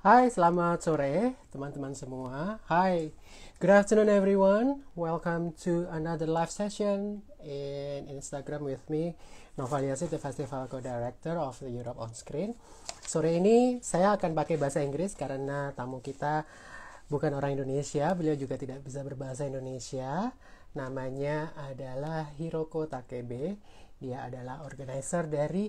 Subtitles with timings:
[0.00, 2.56] Hai, selamat sore teman-teman semua.
[2.72, 3.12] Hi,
[3.60, 4.80] good afternoon everyone.
[4.96, 9.12] Welcome to another live session in Instagram with me,
[9.60, 12.56] Novaliasi, the Festival Co-Director of the Europe On Screen.
[13.04, 16.48] Sore ini saya akan pakai bahasa Inggris karena tamu kita
[17.12, 20.32] bukan orang Indonesia, beliau juga tidak bisa berbahasa Indonesia.
[20.80, 23.60] Namanya adalah Hiroko Takebe.
[24.00, 25.68] Dia adalah organizer dari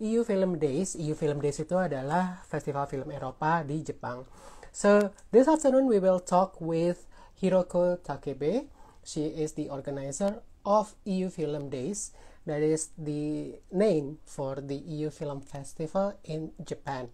[0.00, 0.96] EU Film Days.
[0.96, 4.24] EU Film Days itu adalah festival film Eropa di Jepang.
[4.72, 7.04] So this afternoon we will talk with
[7.36, 8.64] Hiroko Takebe.
[9.04, 12.16] She is the organizer of EU Film Days.
[12.48, 17.12] That is the name for the EU Film Festival in Japan.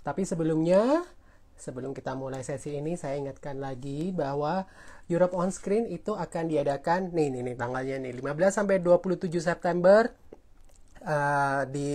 [0.00, 1.04] Tapi sebelumnya,
[1.60, 4.64] sebelum kita mulai sesi ini, saya ingatkan lagi bahwa
[5.12, 10.08] Europe on Screen itu akan diadakan nih nih nih tanggalnya nih 15 sampai 27 September
[11.04, 11.90] uh, di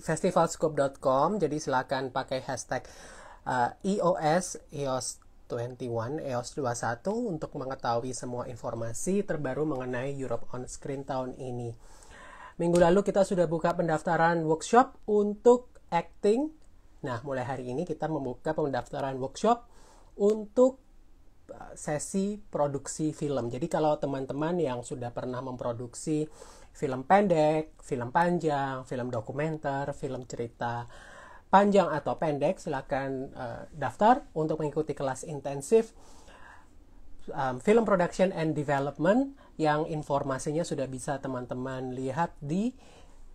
[0.00, 2.86] festivalscope.com jadi silakan pakai hashtag
[3.44, 11.02] uh, EOS EOS 21 EOS 21 untuk mengetahui semua informasi terbaru mengenai Europe on Screen
[11.02, 11.74] tahun ini.
[12.62, 16.54] Minggu lalu kita sudah buka pendaftaran workshop untuk acting.
[17.02, 19.66] Nah, mulai hari ini kita membuka pendaftaran workshop
[20.20, 20.78] untuk
[21.50, 23.50] uh, sesi produksi film.
[23.50, 26.28] Jadi kalau teman-teman yang sudah pernah memproduksi
[26.72, 30.86] film pendek, film panjang, film dokumenter, film cerita
[31.50, 35.92] panjang atau pendek, silakan uh, daftar untuk mengikuti kelas intensif
[37.34, 42.72] um, film production and development yang informasinya sudah bisa teman-teman lihat di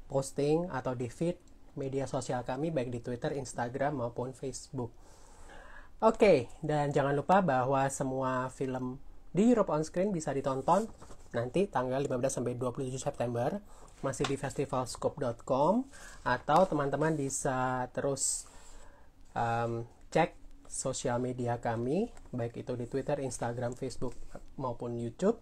[0.09, 1.37] posting atau di feed
[1.75, 4.95] media sosial kami baik di Twitter, Instagram maupun Facebook.
[6.03, 8.99] Oke, okay, dan jangan lupa bahwa semua film
[9.35, 10.87] di Europe on Screen bisa ditonton
[11.35, 13.59] nanti tanggal 15 sampai 27 September
[13.99, 15.73] masih di festivalscope.com
[16.23, 18.47] atau teman-teman bisa terus
[19.35, 24.15] um, cek sosial media kami baik itu di Twitter, Instagram, Facebook
[24.59, 25.39] maupun YouTube.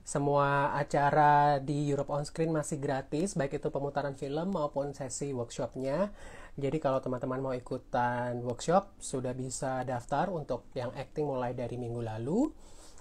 [0.00, 6.10] Semua acara di Europe on Screen masih gratis, baik itu pemutaran film maupun sesi workshopnya.
[6.58, 12.02] Jadi kalau teman-teman mau ikutan workshop, sudah bisa daftar untuk yang acting mulai dari minggu
[12.02, 12.50] lalu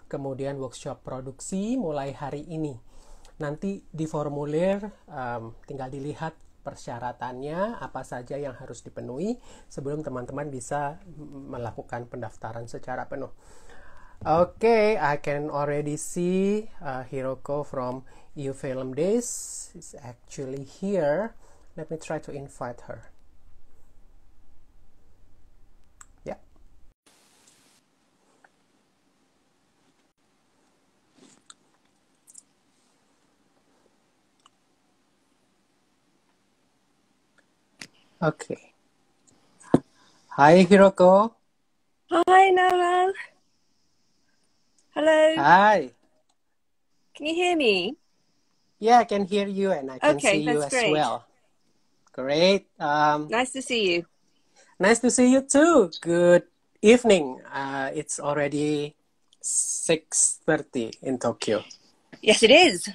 [0.09, 2.73] kemudian workshop produksi mulai hari ini.
[3.39, 9.39] Nanti di formulir um, tinggal dilihat persyaratannya apa saja yang harus dipenuhi
[9.71, 10.99] sebelum teman-teman bisa
[11.47, 13.31] melakukan pendaftaran secara penuh.
[14.19, 18.03] Okay, I can already see uh, Hiroko from
[18.35, 21.31] EU Film Days is actually here.
[21.79, 23.07] Let me try to invite her.
[38.21, 38.73] Okay.
[40.35, 41.31] Hi, Hiroko.
[42.11, 43.13] Hi, Noel.
[44.93, 45.35] Hello.
[45.37, 45.91] Hi.
[47.15, 47.95] Can you hear me?
[48.79, 50.91] Yeah, I can hear you and I can okay, see you as great.
[50.91, 51.25] well.
[52.11, 52.67] Great.
[52.77, 54.05] Um, nice to see you.
[54.79, 55.89] Nice to see you too.
[56.01, 56.43] Good
[56.81, 57.39] evening.
[57.47, 58.95] Uh, it's already
[59.41, 61.63] 6.30 in Tokyo.
[62.21, 62.89] Yes, it is.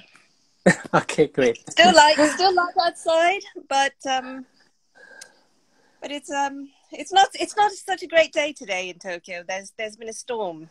[0.93, 1.57] okay, great.
[1.71, 4.45] Still light, still light outside, but um,
[6.05, 9.41] but it's um it's not it's not such a great day today in Tokyo.
[9.41, 10.69] There's there's been a storm.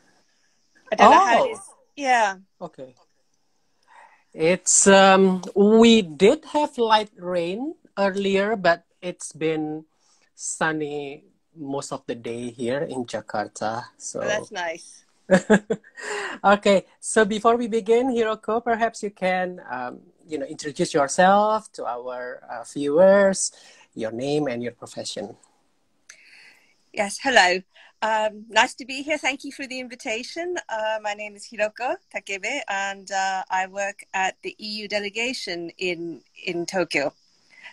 [0.92, 1.10] I don't oh.
[1.10, 1.60] know how it is.
[1.96, 2.36] Yeah.
[2.62, 2.94] Okay.
[4.32, 9.84] It's um we did have light rain earlier, but it's been
[10.36, 11.24] sunny
[11.58, 13.90] most of the day here in Jakarta.
[13.98, 15.02] So oh, that's nice.
[16.44, 21.86] okay, so before we begin, Hiroko, perhaps you can um, you know introduce yourself to
[21.86, 23.50] our uh, viewers
[23.94, 25.36] your name and your profession.
[26.92, 27.60] Yes, hello.
[28.02, 29.18] Um, nice to be here.
[29.18, 30.56] Thank you for the invitation.
[30.68, 36.20] Uh, my name is Hiroko Takebe, and uh, I work at the EU delegation in
[36.44, 37.14] in Tokyo.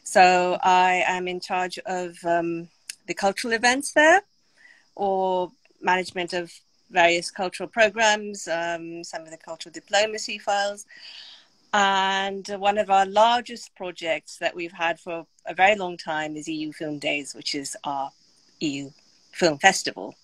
[0.03, 2.69] So I am in charge of um,
[3.07, 4.21] the cultural events there,
[4.95, 5.51] or
[5.81, 6.51] management of
[6.89, 10.85] various cultural programs, um, some of the cultural diplomacy files,
[11.73, 16.47] and one of our largest projects that we've had for a very long time is
[16.47, 18.11] EU Film Days, which is our
[18.59, 18.89] EU
[19.31, 20.15] Film Festival.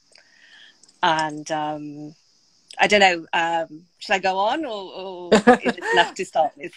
[1.01, 2.15] And um,
[2.79, 6.51] I don't know, um, should I go on or, or is it enough to start
[6.57, 6.73] with?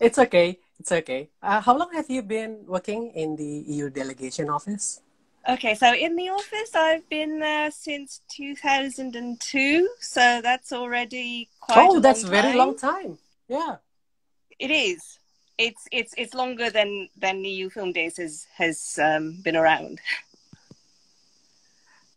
[0.00, 0.58] It's okay.
[0.80, 1.28] It's okay.
[1.42, 5.00] Uh, how long have you been working in the EU delegation office?
[5.48, 9.88] Okay, so in the office, I've been there since 2002.
[10.00, 11.88] So that's already quite.
[11.88, 13.18] Oh, that's a very long time.
[13.48, 13.76] Yeah.
[14.58, 15.18] It is.
[15.56, 20.00] It's it's it's longer than than EU Film Days has has um, been around.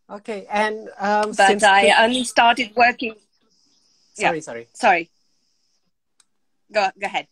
[0.10, 2.04] Okay, and um, but I the...
[2.04, 3.16] only started working.
[4.14, 4.42] Sorry, yeah.
[4.42, 5.10] sorry, sorry.
[6.72, 7.28] Go go ahead.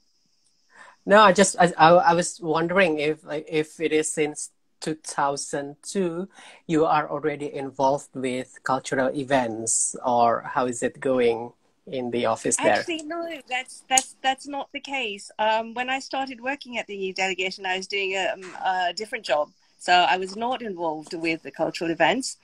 [1.05, 4.51] No, I just I, I was wondering if if it is since
[4.81, 6.29] 2002
[6.67, 11.51] you are already involved with cultural events or how is it going
[11.91, 15.99] in the office there actually no that's that's that's not the case um, when i
[15.99, 19.93] started working at the eu delegation i was doing a, um, a different job so
[19.93, 22.37] i was not involved with the cultural events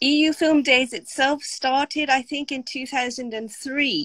[0.00, 4.04] eu film days itself started i think in 2003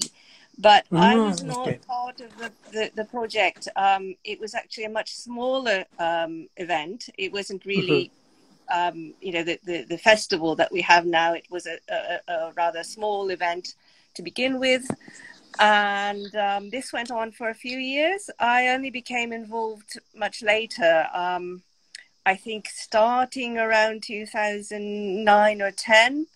[0.58, 1.78] but mm, I was not okay.
[1.86, 3.68] part of the, the, the project.
[3.76, 7.08] Um, it was actually a much smaller um, event.
[7.16, 8.10] It wasn't really,
[8.70, 8.98] mm-hmm.
[8.98, 11.32] um, you know, the, the, the, festival that we have now.
[11.32, 13.74] It was a, a, a rather small event
[14.14, 14.84] to begin with.
[15.58, 18.30] And um, this went on for a few years.
[18.38, 21.06] I only became involved much later.
[21.12, 21.62] Um,
[22.24, 26.26] I think starting around 2009 or 10.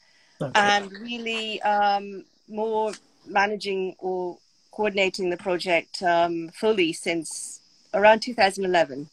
[0.41, 0.53] Okay.
[0.55, 2.93] And really um, more
[3.27, 4.39] managing or
[4.71, 7.61] coordinating the project um, fully since
[7.95, 9.09] around 2011.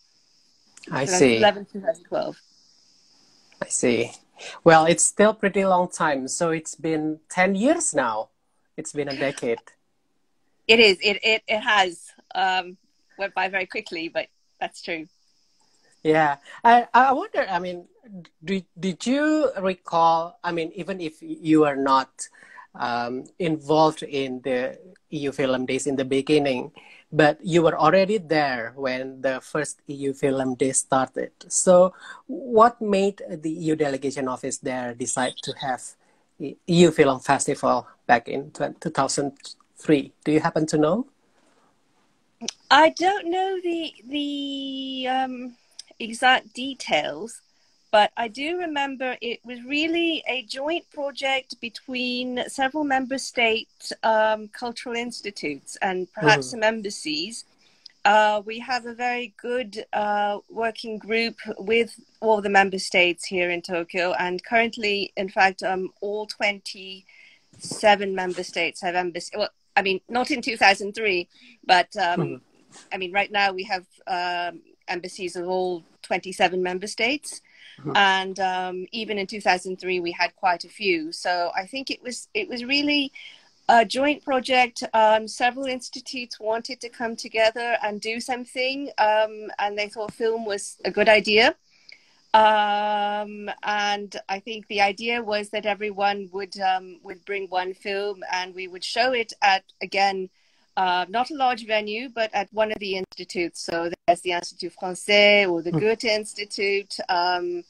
[0.92, 1.39] I see.
[1.39, 2.42] 2011, 2012.
[3.62, 4.12] I see.
[4.63, 6.27] Well, it's still pretty long time.
[6.27, 8.30] So it's been 10 years now.
[8.78, 9.60] It's been a decade.
[10.68, 10.98] It is.
[11.02, 12.12] It, it, it has.
[12.34, 12.78] Um,
[13.18, 14.28] went by very quickly, but
[14.60, 15.08] that's true.
[16.04, 16.38] Yeah.
[16.64, 17.86] I, I wonder, I mean,
[18.44, 22.28] did, did you recall, I mean, even if you are not
[22.75, 24.78] um, involved in the
[25.12, 26.72] EU Film Days in the beginning,
[27.12, 31.31] but you were already there when the first EU Film Day started.
[31.48, 31.94] So,
[32.26, 35.84] what made the EU delegation office there decide to have
[36.39, 40.13] EU Film Festival back in 2003?
[40.24, 41.07] Do you happen to know?
[42.69, 45.56] I don't know the the um,
[46.00, 47.41] exact details,
[47.91, 54.50] but I do remember it was really a joint project between several member state um,
[54.50, 56.51] cultural institutes and perhaps mm.
[56.51, 57.45] some embassies.
[58.06, 63.50] Uh, we have a very good uh, working group with all the member states here
[63.50, 69.32] in Tokyo, and currently, in fact, um, all 27 member states have embassies.
[69.38, 71.30] Well, I mean, not in 2003,
[71.66, 72.42] but um, mm.
[72.92, 77.42] I mean, right now we have um, embassies of all 27 member states.
[77.80, 77.92] Mm-hmm.
[77.96, 81.12] And um, even in 2003, we had quite a few.
[81.12, 83.12] So I think it was it was really
[83.69, 84.83] a joint project.
[84.94, 90.45] Um, several institutes wanted to come together and do something, um, and they thought film
[90.45, 91.56] was a good idea.
[92.33, 98.24] Um, and I think the idea was that everyone would um, would bring one film,
[98.31, 100.30] and we would show it at again
[100.75, 103.62] uh, not a large venue, but at one of the institutes.
[103.62, 105.80] So there's the Institut Français or the hmm.
[105.80, 106.98] Goethe Institute.
[107.09, 107.63] Um,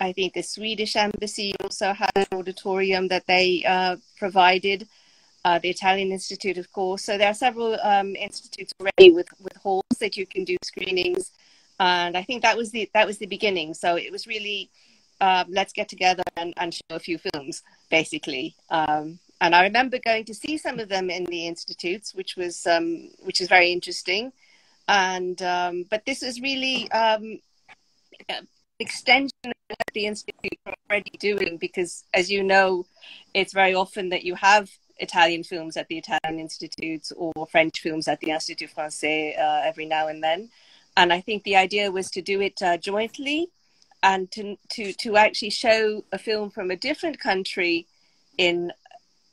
[0.00, 4.88] I think the Swedish embassy also had an auditorium that they uh, provided.
[5.44, 7.04] Uh, the Italian Institute, of course.
[7.04, 11.32] So there are several um, institutes already with, with halls that you can do screenings,
[11.80, 13.74] and I think that was the that was the beginning.
[13.74, 14.70] So it was really
[15.22, 18.56] uh, let's get together and, and, show a few films, basically.
[18.70, 22.66] Um, and I remember going to see some of them in the institutes, which was
[22.66, 24.32] um, which is very interesting.
[24.88, 27.38] And um, but this is really um,
[28.80, 30.58] extension of what the institute
[30.90, 32.84] already doing because, as you know,
[33.32, 38.08] it's very often that you have Italian films at the Italian institutes or French films
[38.08, 40.50] at the Institut Français uh, every now and then.
[40.96, 43.48] And I think the idea was to do it uh, jointly
[44.02, 47.86] and to, to, to actually show a film from a different country
[48.36, 48.72] in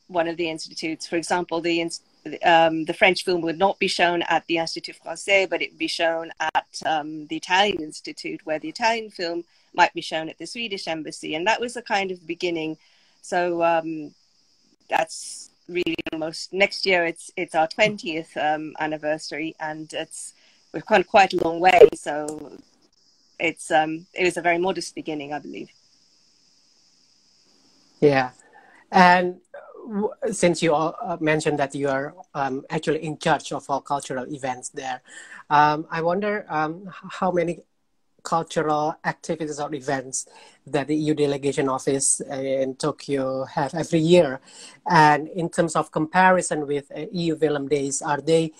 [0.07, 1.07] one of the institutes.
[1.07, 1.89] For example, the
[2.43, 5.79] um, the French film would not be shown at the Institut Français, but it would
[5.79, 10.37] be shown at um, the Italian Institute, where the Italian film might be shown at
[10.37, 12.77] the Swedish embassy, and that was the kind of beginning.
[13.21, 14.13] So um,
[14.89, 17.05] that's really almost next year.
[17.05, 20.33] It's it's our twentieth um, anniversary, and it's
[20.73, 21.87] we've come quite a long way.
[21.95, 22.57] So
[23.39, 25.69] it's um, it was a very modest beginning, I believe.
[28.01, 28.31] Yeah,
[28.91, 29.39] and
[30.31, 34.69] since you uh, mentioned that you are um, actually in charge of all cultural events
[34.69, 35.01] there,
[35.49, 37.59] um, I wonder um, how many
[38.29, 40.27] cultural activities or events
[40.73, 44.39] that the EU delegation office in Tokyo have every year,
[44.85, 48.51] and in terms of comparison with uh, EU Film Days, are they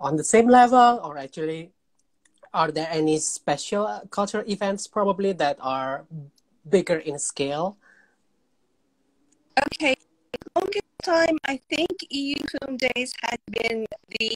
[0.00, 1.70] on the same level, or actually,
[2.54, 6.06] are there any special cultural events probably that are
[6.64, 7.76] bigger in scale?
[9.66, 9.94] Okay,
[10.56, 13.84] longest time, I think EU Film Days has been
[14.18, 14.32] the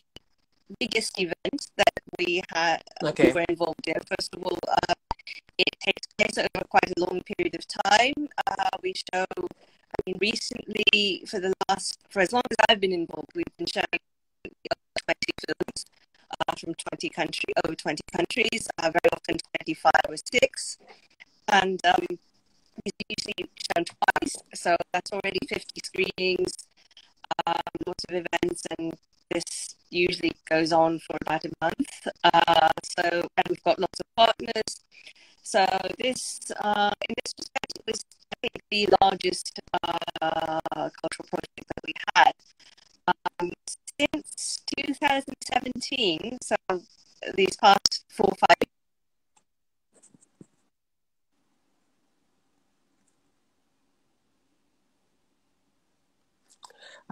[0.79, 3.29] biggest event that we had okay.
[3.29, 3.95] we were involved in.
[3.95, 4.95] First of all, uh,
[5.59, 8.29] it takes place over quite a long period of time.
[8.47, 12.93] Uh, we show, I mean, recently for the last, for as long as I've been
[12.93, 14.01] involved, we've been showing
[14.43, 15.87] 20 films
[16.49, 20.79] uh, from 20 country, over 20 countries, uh, very often 25 or 6.
[21.49, 22.07] And um,
[23.09, 26.53] usually shown twice, so that's already 50 screenings,
[27.47, 28.95] um, lots of events, and
[29.35, 32.09] this usually goes on for about a month.
[32.25, 33.03] Uh, so,
[33.37, 34.81] and we've got lots of partners.
[35.43, 35.67] So
[35.99, 40.61] this, uh, in this respect, it was I think the largest uh,
[41.01, 42.33] cultural project that we had
[43.41, 43.53] um,
[43.99, 46.39] since 2017.
[46.43, 46.57] So
[47.37, 48.74] these past four or five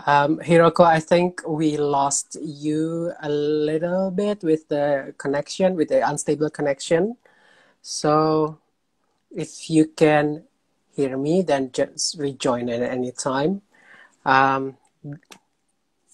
[0.04, 6.06] Um, Hiroko, I think we lost you a little bit with the connection, with the
[6.08, 7.16] unstable connection.
[7.82, 8.58] So
[9.30, 10.44] if you can
[10.96, 13.62] hear me, then just rejoin at any time.
[14.24, 14.76] Um,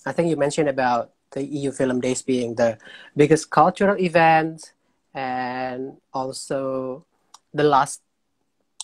[0.05, 2.79] I think you mentioned about the EU Film Days being the
[3.17, 4.73] biggest cultural event
[5.15, 7.07] and also
[7.55, 8.03] the last.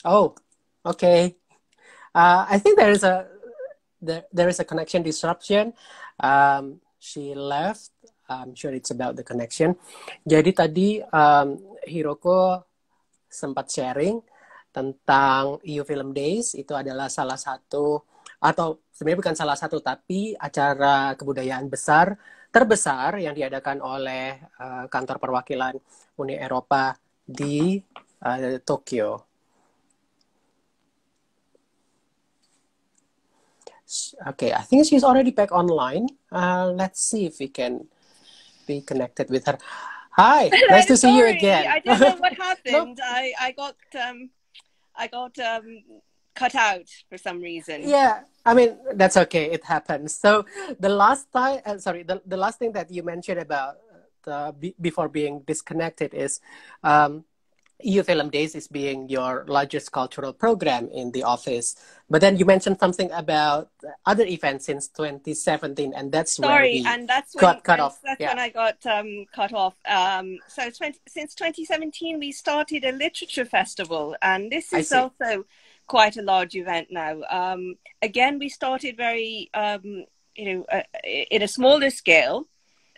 [0.05, 0.35] Oh,
[0.85, 1.37] okay.
[2.15, 3.27] Uh, I think there is a
[4.05, 5.73] there, there is a connection disruption.
[6.21, 7.91] Um, she left.
[8.29, 9.77] I'm sure it's about the connection.
[10.25, 12.65] Jadi tadi um, Hiroko
[13.29, 14.21] sempat sharing
[14.73, 18.01] tentang EU Film Days itu adalah salah satu
[18.41, 22.17] atau sebenarnya bukan salah satu tapi acara kebudayaan besar
[22.55, 25.75] terbesar yang diadakan oleh uh, kantor perwakilan
[26.23, 26.95] Uni Eropa
[27.25, 27.83] di
[28.23, 29.34] uh, Tokyo.
[34.29, 36.09] Okay, I think she's already back online.
[36.33, 37.87] Uh, let's see if we can
[38.67, 39.59] be connected with her.
[40.17, 41.67] Hi, nice to see you again.
[41.69, 42.99] I don't know what happened.
[42.99, 43.05] no.
[43.05, 44.31] I I got um,
[44.97, 45.83] I got um,
[46.35, 47.89] cut out for some reason.
[47.89, 49.51] Yeah, I mean that's okay.
[49.51, 50.15] It happens.
[50.15, 50.47] So
[50.81, 53.77] the last time, uh, sorry, the the last thing that you mentioned about
[54.25, 56.41] the before being disconnected is
[56.83, 57.25] um,
[57.83, 61.77] EU Film Days is being your largest cultural program in the office.
[62.09, 63.71] But then you mentioned something about
[64.07, 68.01] other events since 2017, and that's sorry, and that's when, cut off.
[68.03, 68.29] That's yeah.
[68.29, 69.75] when I got um, cut off.
[69.87, 75.45] Um, so 20, since 2017, we started a literature festival, and this is also
[75.87, 77.23] quite a large event now.
[77.29, 80.05] Um, again, we started very, um,
[80.37, 82.47] you know, uh, in a smaller scale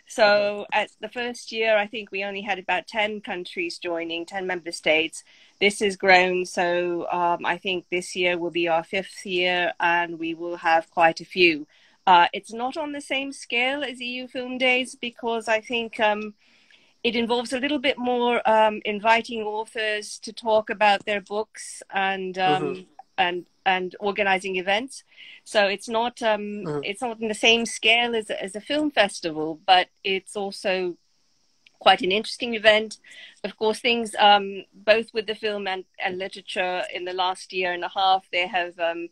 [0.07, 4.47] so at the first year, I think we only had about 10 countries joining, 10
[4.47, 5.23] member states.
[5.59, 6.45] This has grown.
[6.45, 10.89] So um, I think this year will be our fifth year and we will have
[10.89, 11.67] quite a few.
[12.07, 16.33] Uh, it's not on the same scale as EU Film Days because I think um,
[17.03, 22.37] it involves a little bit more um, inviting authors to talk about their books and
[22.37, 22.81] um, mm-hmm.
[23.17, 25.03] and and organizing events.
[25.43, 26.81] So it's not um, mm.
[26.83, 30.97] it's not in the same scale as as a film festival, but it's also
[31.79, 32.97] quite an interesting event.
[33.43, 37.73] Of course, things um, both with the film and, and literature in the last year
[37.73, 39.09] and a half they have um,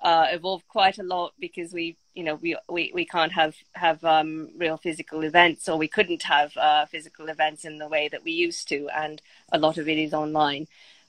[0.00, 4.02] uh, evolved quite a lot because we you know we we, we can't have have
[4.04, 8.24] um, real physical events or we couldn't have uh, physical events in the way that
[8.24, 9.20] we used to, and
[9.52, 10.66] a lot of it is online.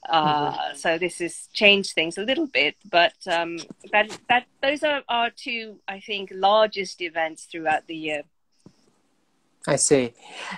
[0.07, 0.77] Uh, mm-hmm.
[0.77, 3.57] So this has changed things a little bit, but um,
[3.91, 8.23] that that those are our two, I think, largest events throughout the year.
[9.67, 10.13] I see,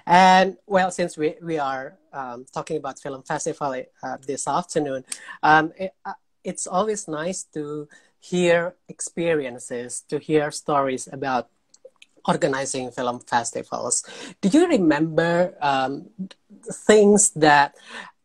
[0.05, 5.05] and well, since we we are um, talking about film festival uh, this afternoon,
[5.41, 7.88] um, it, uh, it's always nice to
[8.19, 11.50] hear experiences, to hear stories about
[12.27, 14.03] organizing film festivals.
[14.41, 16.10] Do you remember um,
[16.88, 17.75] things that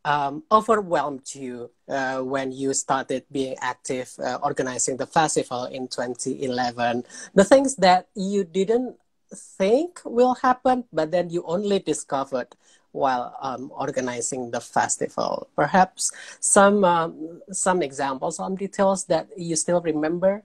[0.06, 7.02] um, overwhelmed you uh, when you started being active uh, organizing the festival in 2011?
[7.34, 8.96] The things that you didn't
[9.34, 12.54] think will happen, but then you only discovered
[12.92, 15.48] while um, organizing the festival.
[15.56, 20.44] Perhaps some um, some examples, some details that you still remember.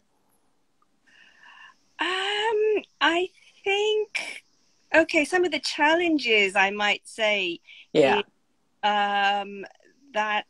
[2.00, 3.30] Um, I
[3.64, 4.44] think
[4.94, 5.24] okay.
[5.24, 7.60] Some of the challenges I might say.
[7.94, 8.24] Yeah
[8.84, 9.66] um,
[10.14, 10.46] that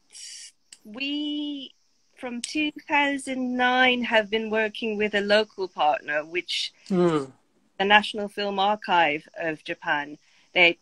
[0.84, 1.74] we
[2.18, 7.32] from 2009 have been working with a local partner, which mm.
[7.80, 10.18] the National Film Archive of Japan.
[10.54, 10.78] They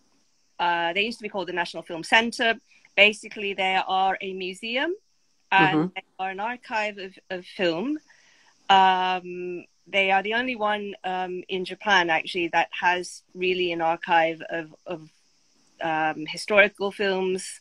[0.60, 2.56] uh, they used to be called the National Film Center.
[2.98, 4.94] Basically, they are a museum
[5.51, 5.88] and mm-hmm.
[5.96, 7.98] they are an archive of, of film.
[8.70, 14.41] Um, they are the only one um, in Japan actually that has really an archive
[14.50, 15.10] of, of
[15.82, 17.60] um, historical films,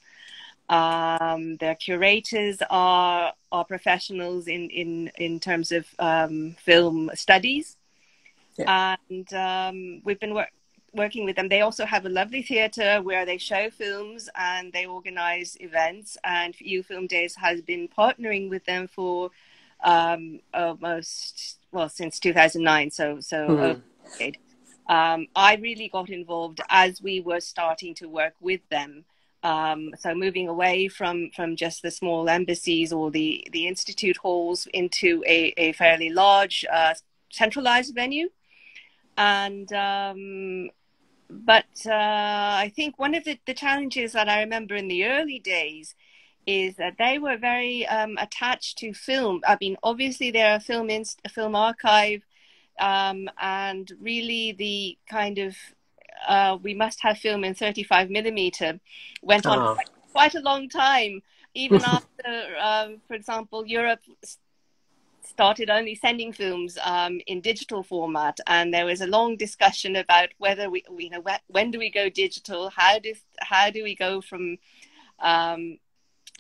[0.71, 7.79] Um, their curators are are professionals in in in terms of um, film studies,
[8.59, 9.01] yeah.
[9.09, 10.51] and um, we've been wor-
[10.93, 11.49] working with them.
[11.49, 16.19] They also have a lovely theatre where they show films and they organize events.
[16.23, 19.31] And EU Film Days has been partnering with them for
[19.83, 22.91] um, almost well since 2009.
[22.91, 23.49] So so.
[23.49, 23.81] Mm-hmm.
[24.88, 29.04] Um, I really got involved as we were starting to work with them.
[29.42, 34.66] Um, so moving away from from just the small embassies or the the institute halls
[34.75, 36.95] into a, a fairly large uh,
[37.30, 38.30] centralized venue,
[39.16, 40.71] and um,
[41.30, 45.38] but uh, I think one of the, the challenges that I remember in the early
[45.38, 45.95] days
[46.47, 49.42] is that they were very um, attached to film.
[49.47, 52.23] I mean, obviously they're a film inst- a film archive,
[52.78, 55.56] um, and really the kind of
[56.26, 58.80] uh, we must have film in 35 millimeter
[59.23, 59.75] went on uh-huh.
[59.75, 61.23] quite, quite, a long time,
[61.54, 64.00] even after, um, for example, Europe
[65.25, 70.30] started only sending films um, in digital format, and there was a long discussion about
[70.38, 72.70] whether we, you know, when do we go digital?
[72.70, 74.58] How do how do we go from
[75.20, 75.78] um,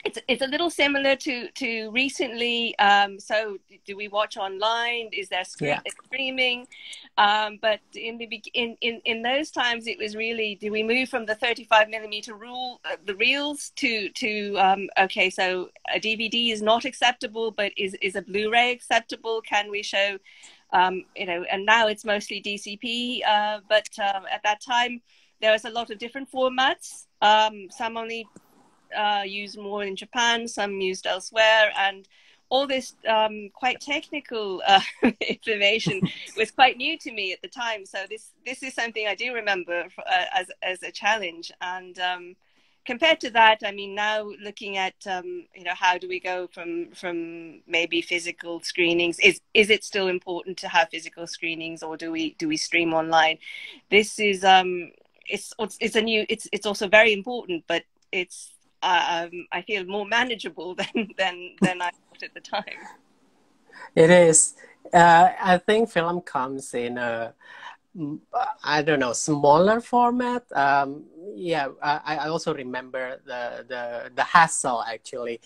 [0.04, 2.78] it's it's a little similar to to recently.
[2.78, 5.10] Um, so, do we watch online?
[5.12, 5.80] Is there yeah.
[6.04, 6.68] streaming?
[7.16, 11.08] Um, but in the in, in in those times, it was really do we move
[11.08, 16.52] from the 35 millimeter rule, uh, the reels, to to um, okay, so a DVD
[16.52, 19.40] is not acceptable, but is is a Blu-ray acceptable?
[19.42, 20.18] Can we show?
[20.70, 25.00] Um, you know, and now it's mostly DCP, uh, but um, at that time
[25.40, 27.06] there was a lot of different formats.
[27.22, 28.26] Um, some only
[28.96, 32.08] uh, used more in Japan, some used elsewhere, and
[32.50, 34.80] all this um, quite technical uh,
[35.20, 36.00] information
[36.36, 37.84] was quite new to me at the time.
[37.84, 41.52] So this this is something I do remember for, uh, as as a challenge.
[41.60, 42.36] And um,
[42.86, 46.46] compared to that, I mean, now looking at um, you know how do we go
[46.46, 49.18] from from maybe physical screenings?
[49.20, 52.94] Is is it still important to have physical screenings, or do we do we stream
[52.94, 53.38] online?
[53.90, 54.92] This is um,
[55.26, 60.06] it's it's a new it's it's also very important, but it's um, I feel more
[60.06, 62.78] manageable than than than I thought at the time.
[63.94, 64.54] It is.
[64.92, 67.34] Uh, I think film comes in a
[68.62, 70.44] I don't know smaller format.
[70.52, 75.40] Um, yeah, I, I also remember the the the hassle actually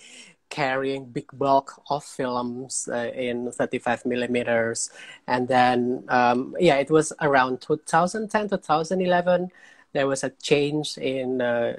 [0.52, 4.90] carrying big bulk of films uh, in 35 millimeters
[5.26, 9.50] and then um, yeah it was around 2010 2011
[9.92, 11.76] there was a change in uh,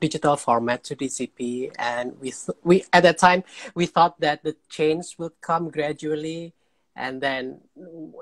[0.00, 4.56] digital format to DCP, and we th- we at that time we thought that the
[4.68, 6.52] change would come gradually,
[6.94, 7.60] and then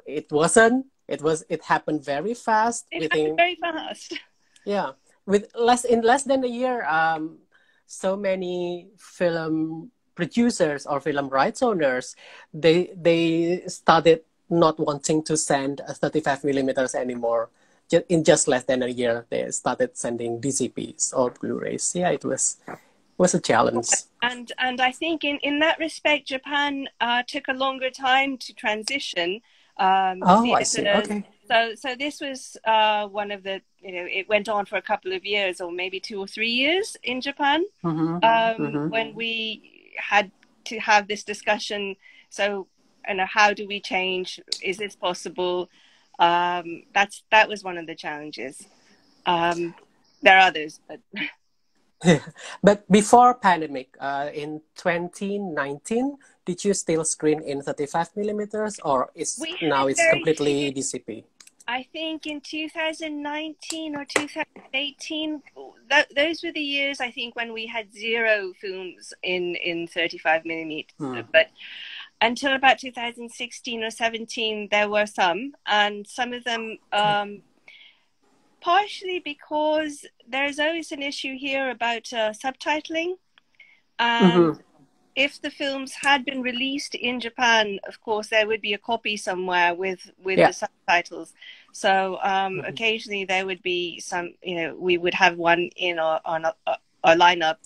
[0.07, 0.87] it wasn't.
[1.09, 2.87] It was it happened very fast.
[2.90, 4.18] It within, happened very fast.
[4.64, 4.92] Yeah,
[5.26, 7.38] with less in less than a year, um,
[7.87, 12.14] so many film producers or film rights owners
[12.52, 17.48] they they started not wanting to send 35 millimeters anymore
[18.09, 21.95] in just less than a year, they started sending DCPs or Blu-rays.
[21.95, 22.57] Yeah, it was
[23.18, 23.88] was a challenge.
[24.23, 28.53] And and I think in, in that respect, Japan uh, took a longer time to
[28.55, 29.40] transition.
[29.79, 30.87] Um, oh, I see.
[30.87, 31.25] Okay.
[31.49, 34.83] So so this was uh, one of the you know it went on for a
[34.83, 38.14] couple of years or maybe two or three years in Japan mm-hmm.
[38.14, 38.88] Um, mm-hmm.
[38.90, 40.31] when we had
[40.64, 41.97] to have this discussion.
[42.31, 42.66] So
[43.09, 44.40] you know how do we change?
[44.62, 45.68] Is this possible?
[46.18, 48.66] Um, that's that was one of the challenges.
[49.27, 49.75] Um,
[50.22, 51.01] there are others, but
[52.62, 59.42] but before pandemic, uh, in 2019, did you still screen in 35 millimeters, or is
[59.62, 61.25] now it's completely DCP?
[61.68, 65.42] I think in 2019 or 2018,
[65.88, 70.44] that, those were the years I think when we had zero films in in 35
[70.44, 70.94] millimeters.
[70.98, 71.20] Hmm.
[71.33, 71.48] But
[72.22, 77.42] until about 2016 or 17, there were some, and some of them um,
[78.61, 83.14] partially because there's always an issue here about uh, subtitling.
[83.98, 84.61] And mm-hmm.
[85.16, 89.16] if the films had been released in Japan, of course, there would be a copy
[89.16, 90.46] somewhere with, with yeah.
[90.46, 91.35] the subtitles.
[91.72, 92.66] So um, mm-hmm.
[92.66, 96.54] occasionally there would be some, you know, we would have one in our, on our,
[97.02, 97.56] our lineup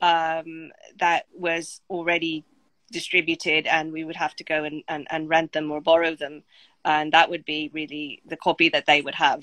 [0.00, 2.46] um, that was already
[2.90, 6.42] distributed and we would have to go and, and, and rent them or borrow them.
[6.84, 9.42] And that would be really the copy that they would have.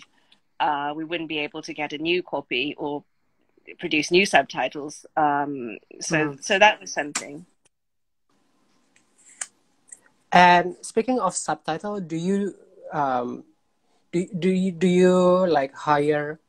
[0.59, 3.03] Uh, we wouldn't be able to get a new copy or
[3.79, 5.05] produce new subtitles.
[5.17, 6.43] Um, so mm.
[6.43, 7.45] so that was something.
[10.31, 12.55] And speaking of subtitle do you
[12.93, 13.43] um,
[14.11, 16.39] do, do you do you like hire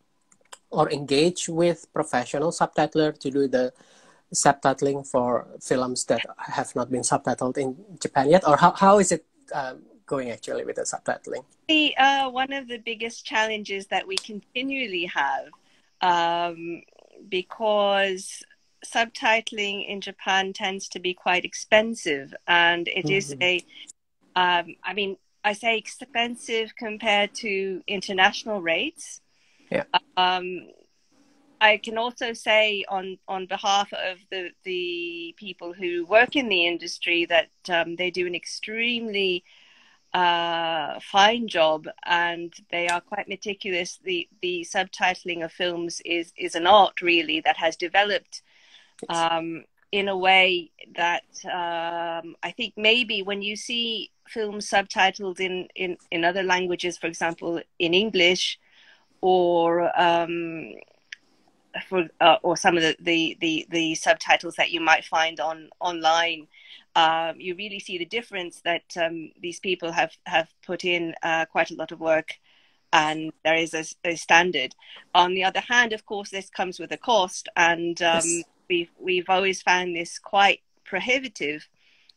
[0.70, 3.72] or engage with professional subtitler to do the
[4.34, 9.12] subtitling for films that have not been subtitled in Japan yet, or how, how is
[9.12, 11.44] it um, going actually with the subtitling?
[11.68, 15.46] The, uh, one of the biggest challenges that we continually have,
[16.00, 16.82] um,
[17.28, 18.42] because
[18.84, 23.12] subtitling in Japan tends to be quite expensive, and it mm-hmm.
[23.12, 23.64] is a,
[24.34, 29.20] um, I mean, I say expensive compared to international rates.
[29.70, 29.84] Yeah.
[30.16, 30.68] Um,
[31.60, 36.66] I can also say on on behalf of the the people who work in the
[36.66, 39.44] industry that um, they do an extremely
[40.12, 43.98] uh, fine job and they are quite meticulous.
[44.02, 48.42] The the subtitling of films is is an art really that has developed
[49.08, 55.68] um, in a way that um, I think maybe when you see films subtitled in,
[55.74, 58.58] in, in other languages, for example, in English
[59.20, 60.72] or um,
[61.88, 65.68] for uh, or some of the, the, the, the, subtitles that you might find on
[65.80, 66.46] online,
[66.94, 71.44] um, you really see the difference that um, these people have have put in uh,
[71.46, 72.34] quite a lot of work,
[72.92, 74.74] and there is a, a, standard.
[75.14, 78.44] On the other hand, of course, this comes with a cost, and um, yes.
[78.68, 81.68] we've we've always found this quite prohibitive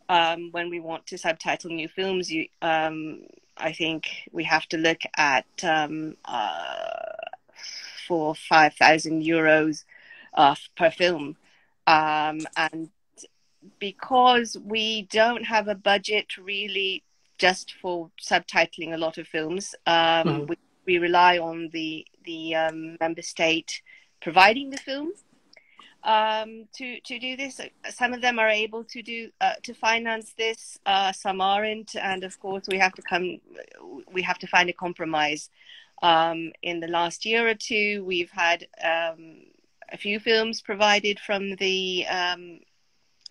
[0.08, 2.32] um, when we want to subtitle new films.
[2.32, 3.22] You, um,
[3.58, 7.16] I think we have to look at um, uh,
[8.10, 9.86] four five thousand euros
[10.34, 11.38] uh, per film,
[11.88, 12.90] um, and
[13.78, 17.04] because we don't have a budget really
[17.38, 20.46] just for subtitling a lot of films, um, mm-hmm.
[20.48, 23.82] we, we, rely on the the um, member state
[24.22, 25.12] providing the film
[26.04, 27.60] um, to to do this.
[27.90, 30.80] Some of them are able to do uh, to finance this.
[30.86, 33.40] Uh, some aren't, and of course we have to come.
[34.12, 35.50] We have to find a compromise.
[36.02, 39.42] Um, in the last year or two, we've had um,
[39.92, 42.60] a few films provided from the um,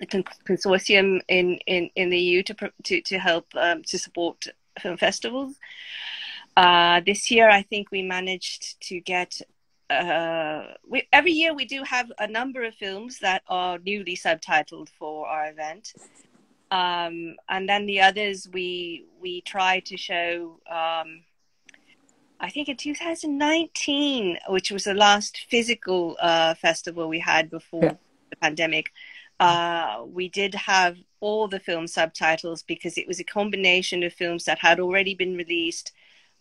[0.03, 4.47] consortium in, in, in the EU to to to help um, to support
[4.81, 5.57] film festivals.
[6.57, 9.41] Uh, this year, I think we managed to get
[9.91, 14.89] uh, we, every year we do have a number of films that are newly subtitled
[14.99, 15.95] for our event.
[16.71, 20.61] Um, and then the others we we try to show.
[20.71, 21.25] Um,
[22.41, 27.95] I think in 2019, which was the last physical uh, festival we had before yeah.
[28.31, 28.93] the pandemic,
[29.41, 34.45] uh, we did have all the film subtitles because it was a combination of films
[34.45, 35.93] that had already been released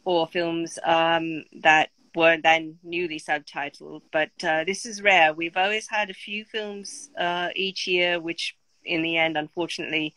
[0.06, 4.02] or films um, that were then newly subtitled.
[4.12, 5.34] But uh, this is rare.
[5.34, 8.56] We've always had a few films uh, each year, which
[8.86, 10.16] in the end, unfortunately,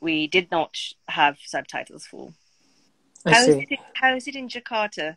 [0.00, 0.76] we did not
[1.08, 2.32] have subtitles for.
[3.26, 3.66] How, see.
[3.70, 5.16] It, how is it in Jakarta?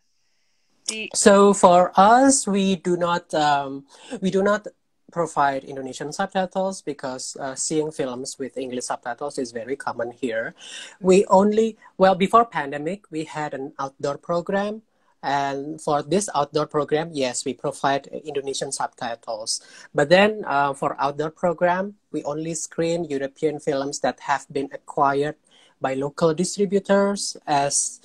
[1.13, 3.85] So for us, we do not um,
[4.21, 4.67] we do not
[5.11, 10.53] provide Indonesian subtitles because uh, seeing films with English subtitles is very common here.
[10.99, 14.83] We only well before pandemic we had an outdoor program
[15.25, 19.59] and for this outdoor program, yes, we provide Indonesian subtitles.
[19.89, 25.35] But then uh, for outdoor program, we only screen European films that have been acquired
[25.81, 28.01] by local distributors as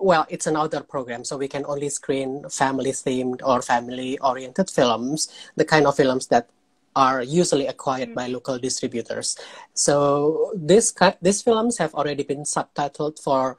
[0.00, 4.70] well it's an outdoor program so we can only screen family themed or family oriented
[4.70, 6.48] films the kind of films that
[6.94, 9.36] are usually acquired by local distributors
[9.74, 13.58] so this these films have already been subtitled for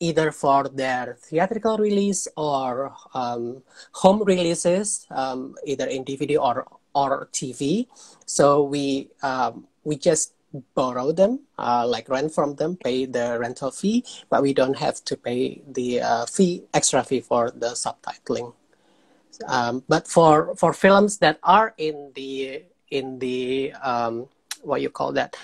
[0.00, 3.62] either for their theatrical release or um,
[3.92, 7.86] home releases, um, either in DVD or or TV.
[8.26, 10.32] So we um, we just
[10.74, 15.02] borrow them, uh, like rent from them, pay the rental fee, but we don't have
[15.04, 18.54] to pay the uh, fee extra fee for the subtitling.
[19.46, 24.28] Um, but for for films that are in the in the um,
[24.62, 25.36] what you call that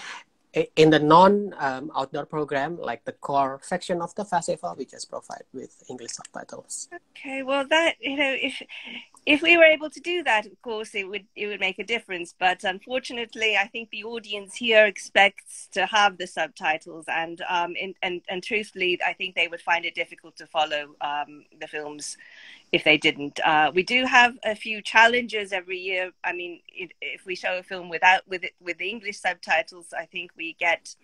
[0.76, 5.08] in the non um, outdoor program, like the core section of the festival, we just
[5.10, 6.88] provide with English subtitles.
[7.16, 8.62] Okay, well, that you know, if
[9.24, 11.84] if we were able to do that, of course, it would it would make a
[11.84, 12.34] difference.
[12.38, 17.94] But unfortunately, I think the audience here expects to have the subtitles, and um, in,
[18.02, 22.16] and and truthfully, I think they would find it difficult to follow um, the films
[22.72, 23.38] if they didn't.
[23.44, 26.10] Uh, we do have a few challenges every year.
[26.24, 29.94] I mean, it, if we show a film without with it, with the English subtitles,
[29.96, 30.96] I think we get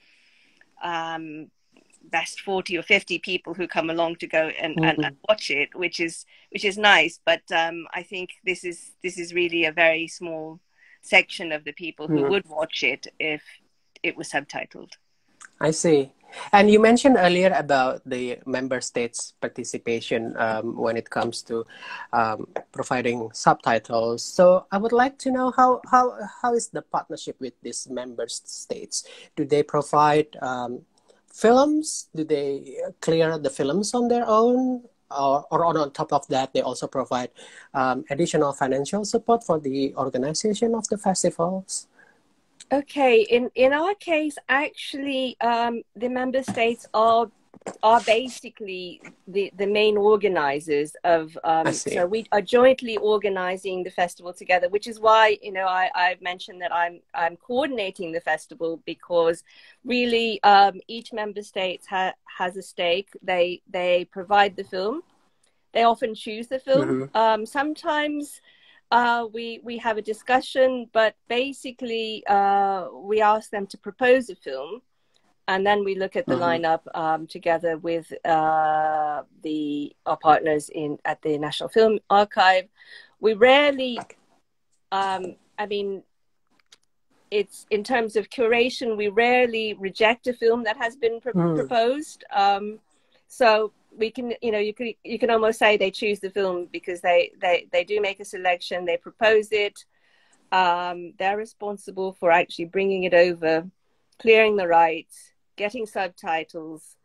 [0.82, 1.50] um,
[2.10, 4.84] best 40 or 50 people who come along to go and, mm-hmm.
[4.84, 8.92] and, and, watch it which is which is nice but um, i think this is
[9.02, 10.60] this is really a very small
[11.02, 12.30] section of the people who mm-hmm.
[12.30, 13.42] would watch it if
[14.02, 14.92] it was subtitled
[15.60, 16.10] i see
[16.52, 21.64] And you mentioned earlier about the member states' participation um, when it comes to
[22.12, 24.22] um, providing subtitles.
[24.22, 28.28] So I would like to know how, how, how is the partnership with these member
[28.28, 29.04] states?
[29.36, 30.82] Do they provide um,
[31.40, 32.08] films?
[32.14, 34.82] Do they clear the films on their own?
[35.10, 37.30] Or, or on top of that, they also provide
[37.72, 41.88] um, additional financial support for the organization of the festivals?
[42.70, 47.30] Okay, in in our case, actually, um, the member states are
[47.82, 51.36] are basically the the main organizers of.
[51.44, 55.90] Um, so we are jointly organizing the festival together, which is why you know I
[55.94, 59.42] I've mentioned that I'm I'm coordinating the festival because
[59.84, 63.10] really um, each member state ha- has a stake.
[63.22, 65.02] They they provide the film.
[65.72, 66.88] They often choose the film.
[66.88, 67.16] Mm-hmm.
[67.16, 68.40] Um, sometimes
[68.90, 74.36] uh, we we have a discussion, but basically uh, we ask them to propose a
[74.36, 74.80] film,
[75.48, 76.64] and then we look at the mm-hmm.
[76.64, 82.68] lineup um, together with uh, the our partners in at the National Film Archive.
[83.18, 83.98] We rarely,
[84.92, 86.02] um, I mean,
[87.30, 91.56] it's in terms of curation, we rarely reject a film that has been pro- mm.
[91.56, 92.24] proposed.
[92.32, 92.78] Um,
[93.26, 96.68] so we can you know you can you can almost say they choose the film
[96.70, 99.84] because they they they do make a selection they propose it
[100.52, 103.66] um, they're responsible for actually bringing it over
[104.18, 106.96] clearing the rights getting subtitles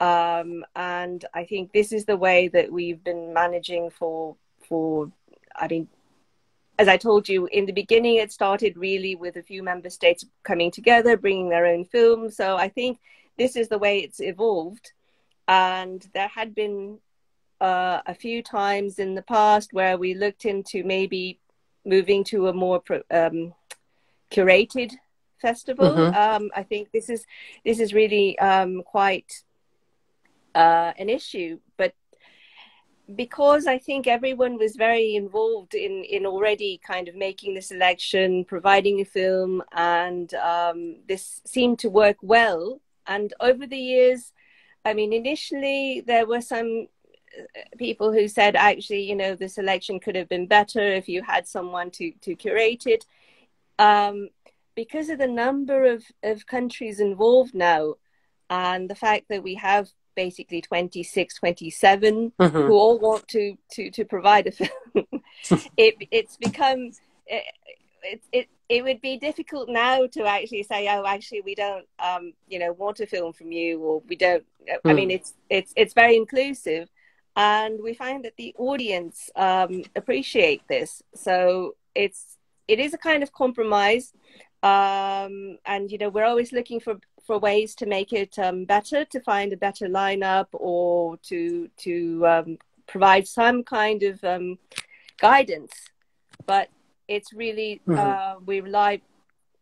[0.00, 4.36] um, and i think this is the way that we've been managing for
[4.68, 5.10] for
[5.56, 5.88] i mean
[6.78, 10.24] as i told you in the beginning it started really with a few member states
[10.42, 12.30] coming together bringing their own film.
[12.30, 12.98] So i think
[13.40, 14.92] this is the way it's evolved.
[15.48, 16.98] And there had been
[17.58, 21.40] uh, a few times in the past where we looked into maybe
[21.86, 23.54] moving to a more um,
[24.30, 24.92] curated
[25.40, 25.90] festival.
[25.90, 26.16] Mm-hmm.
[26.16, 27.26] Um, I think this is
[27.64, 29.42] this is really um, quite
[30.54, 31.94] uh, an issue, but
[33.16, 38.44] because I think everyone was very involved in in already kind of making the selection,
[38.44, 42.80] providing a film, and um, this seemed to work well.
[43.06, 44.32] And over the years,
[44.84, 46.86] I mean, initially there were some
[47.36, 51.22] uh, people who said actually, you know, the selection could have been better if you
[51.22, 53.04] had someone to to curate it.
[53.78, 54.28] Um,
[54.82, 57.96] because of the number of, of countries involved now,
[58.48, 62.56] and the fact that we have basically 26 27 mm-hmm.
[62.56, 64.70] who all want to to to provide a film
[65.76, 66.90] it it's become
[67.26, 67.44] it,
[68.02, 72.32] it, it it would be difficult now to actually say, oh, actually, we don't, um,
[72.46, 74.44] you know, want a film from you, or we don't.
[74.68, 74.90] Mm.
[74.90, 75.16] I mean, hmm.
[75.16, 76.88] it's it's it's very inclusive,
[77.34, 81.02] and we find that the audience um, appreciate this.
[81.16, 82.38] So it's
[82.68, 84.12] it is a kind of compromise,
[84.62, 89.04] um, and you know, we're always looking for for ways to make it um, better,
[89.06, 94.58] to find a better lineup, or to to um, provide some kind of um,
[95.18, 95.72] guidance.
[96.46, 96.68] But
[97.08, 97.98] it's really mm-hmm.
[97.98, 99.00] uh, we rely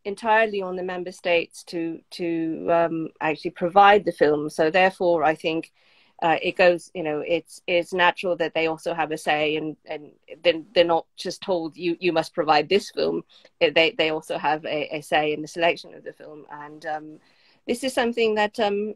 [0.05, 4.51] entirely on the member states to to um, actually provide the film.
[4.51, 5.73] So therefore, I think
[6.21, 6.91] uh, it goes.
[6.95, 10.11] You know, it's it's natural that they also have a say, and and
[10.43, 13.23] then they're not just told you you must provide this film.
[13.61, 17.21] They they also have a, a say in the selection of the film, and um,
[17.67, 18.95] this is something that um,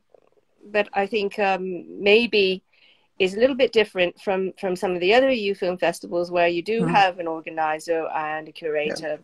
[0.73, 2.63] that I think um, maybe
[3.19, 6.49] is a little bit different from from some of the other EU film festivals where
[6.49, 6.95] you do mm-hmm.
[6.95, 9.21] have an organizer and a curator,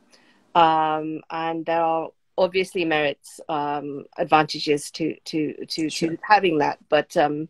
[0.55, 0.97] yeah.
[0.97, 6.11] um, and there are obviously merits um, advantages to to to, sure.
[6.11, 7.49] to having that, but um,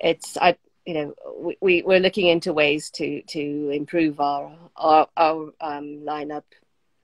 [0.00, 0.56] it's I
[0.86, 6.44] you know we we're looking into ways to to improve our our, our um, lineup,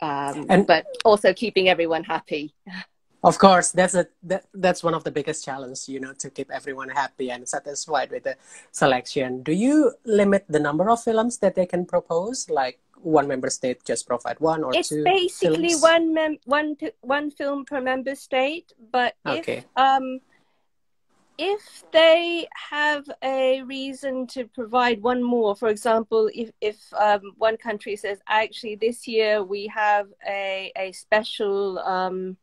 [0.01, 2.55] um, and but also keeping everyone happy.
[3.25, 6.51] Of course, that's a that, that's one of the biggest challenges, you know, to keep
[6.51, 8.37] everyone happy and satisfied with the
[8.71, 9.43] selection.
[9.43, 12.51] Do you limit the number of films that they can propose?
[12.51, 15.05] Like one member state just provide one or it's two.
[15.07, 15.83] It's basically films?
[15.83, 19.59] one mem- one one film per member state, but okay.
[19.59, 20.21] if um
[21.37, 27.57] if they have a reason to provide one more, for example, if, if um, one
[27.57, 32.37] country says, actually, this year we have a, a special um,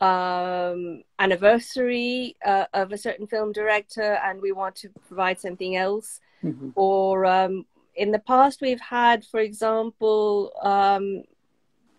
[0.00, 6.20] um, anniversary uh, of a certain film director and we want to provide something else.
[6.42, 6.70] Mm-hmm.
[6.74, 11.24] Or um, in the past, we've had, for example, um,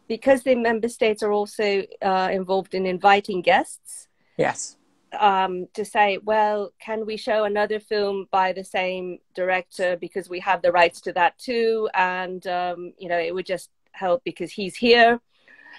[0.08, 4.08] because the member states are also uh, involved in inviting guests.
[4.36, 4.78] Yes.
[5.20, 10.40] Um, to say, well, can we show another film by the same director because we
[10.40, 11.90] have the rights to that too?
[11.94, 15.20] And, um, you know, it would just help because he's here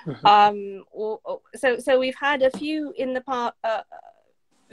[0.06, 0.26] Mm-hmm.
[0.26, 3.82] Um, or, or, so so we've had a few in the past, uh,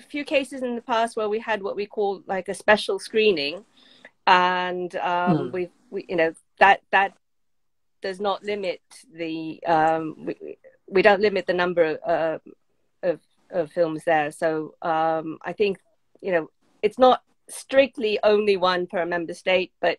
[0.07, 3.63] few cases in the past where we had what we call like a special screening,
[4.25, 5.51] and um, mm.
[5.51, 7.13] we've we, you know that that
[8.01, 8.81] does not limit
[9.13, 12.39] the um, we, we don't limit the number uh,
[13.51, 14.31] of films there.
[14.31, 15.79] So um, I think
[16.21, 16.49] you know
[16.81, 19.97] it's not strictly only one per member state, but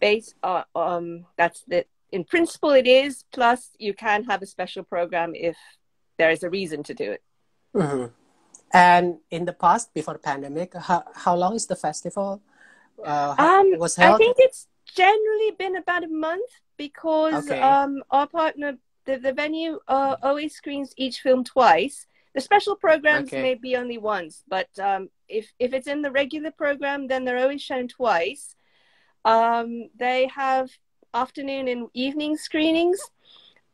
[0.00, 3.24] based on um, that's the in principle it is.
[3.32, 5.56] Plus, you can have a special program if
[6.18, 7.22] there is a reason to do it.
[7.74, 8.06] Mm-hmm.
[8.72, 12.42] And in the past, before pandemic, how how long is the festival?
[13.04, 14.14] Uh, um, was held?
[14.14, 17.60] I think it's generally been about a month because okay.
[17.60, 22.06] um, our partner, the, the venue, uh, always screens each film twice.
[22.34, 23.42] The special programs okay.
[23.42, 27.38] may be only once, but um, if if it's in the regular program, then they're
[27.38, 28.56] always shown twice.
[29.24, 30.70] Um, they have
[31.12, 33.00] afternoon and evening screenings,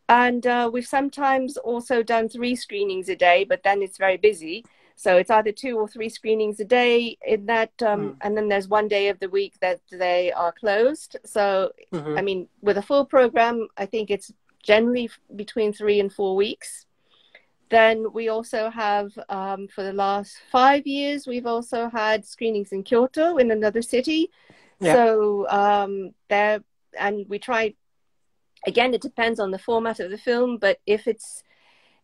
[0.09, 4.65] and uh, we've sometimes also done three screenings a day, but then it's very busy.
[5.01, 8.17] So it's either two or three screenings a day in that, um, mm.
[8.21, 11.17] and then there's one day of the week that they are closed.
[11.25, 12.19] So, mm-hmm.
[12.19, 14.31] I mean, with a full program, I think it's
[14.63, 16.85] generally between three and four weeks.
[17.71, 22.83] Then we also have, um, for the last five years, we've also had screenings in
[22.83, 24.31] Kyoto, in another city.
[24.81, 24.95] Yeah.
[24.95, 26.63] So um, there,
[26.99, 27.75] and we try.
[28.67, 31.43] Again, it depends on the format of the film, but if it's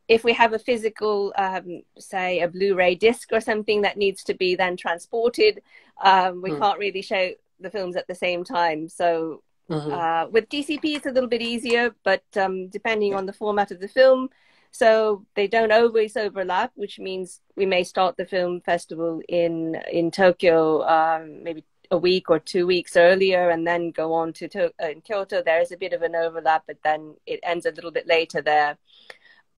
[0.09, 4.35] if we have a physical, um, say, a Blu-ray disc or something that needs to
[4.35, 5.61] be then transported,
[6.03, 6.59] um, we mm.
[6.61, 8.89] can't really show the films at the same time.
[8.89, 9.93] So mm-hmm.
[9.93, 13.81] uh, with DCP, it's a little bit easier, but um, depending on the format of
[13.81, 14.29] the film,
[14.71, 20.11] so they don't always overlap, which means we may start the film festival in in
[20.11, 24.73] Tokyo um, maybe a week or two weeks earlier, and then go on to, to
[24.83, 25.43] uh, in Kyoto.
[25.43, 28.43] There is a bit of an overlap, but then it ends a little bit later
[28.43, 28.77] there.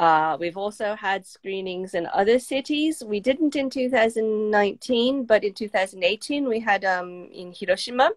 [0.01, 3.03] Uh, we've also had screenings in other cities.
[3.05, 8.13] We didn't in 2019, but in 2018 we had um, in Hiroshima.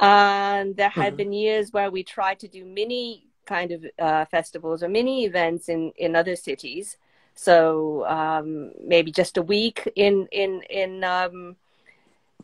[0.00, 1.16] And there had mm-hmm.
[1.16, 5.68] been years where we tried to do mini kind of uh, festivals or mini events
[5.68, 6.96] in, in other cities.
[7.34, 11.56] So um, maybe just a week in in in um,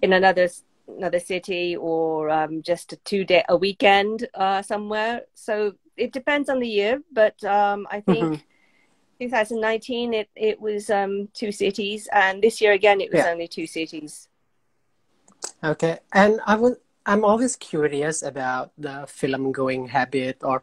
[0.00, 0.48] in another
[0.86, 5.22] another city, or um, just a two day a weekend uh, somewhere.
[5.34, 9.24] So it depends on the year, but um, I think mm-hmm.
[9.24, 13.32] 2019 it it was um, two cities, and this year again it was yeah.
[13.32, 14.28] only two cities.
[15.62, 20.62] Okay, and I was I'm always curious about the film going habit or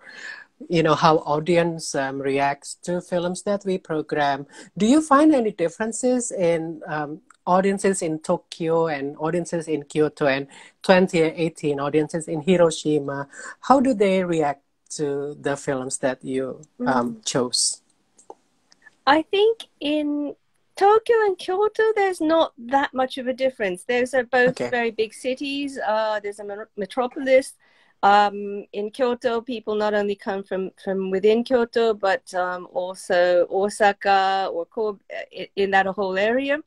[0.69, 4.45] you know how audience um, reacts to films that we program
[4.77, 10.45] do you find any differences in um, audiences in tokyo and audiences in kyoto and
[10.83, 13.27] 2018 audiences in hiroshima
[13.61, 17.25] how do they react to the films that you um, mm.
[17.25, 17.81] chose?
[19.07, 20.35] I think in
[20.75, 23.83] Tokyo and Kyoto, there's not that much of a difference.
[23.83, 24.69] Those are both okay.
[24.69, 25.77] very big cities.
[25.77, 27.53] Uh, there's a metropolis.
[28.03, 34.49] Um, in Kyoto, people not only come from, from within Kyoto, but um, also Osaka
[34.51, 34.99] or Kobe,
[35.55, 36.59] in that whole area.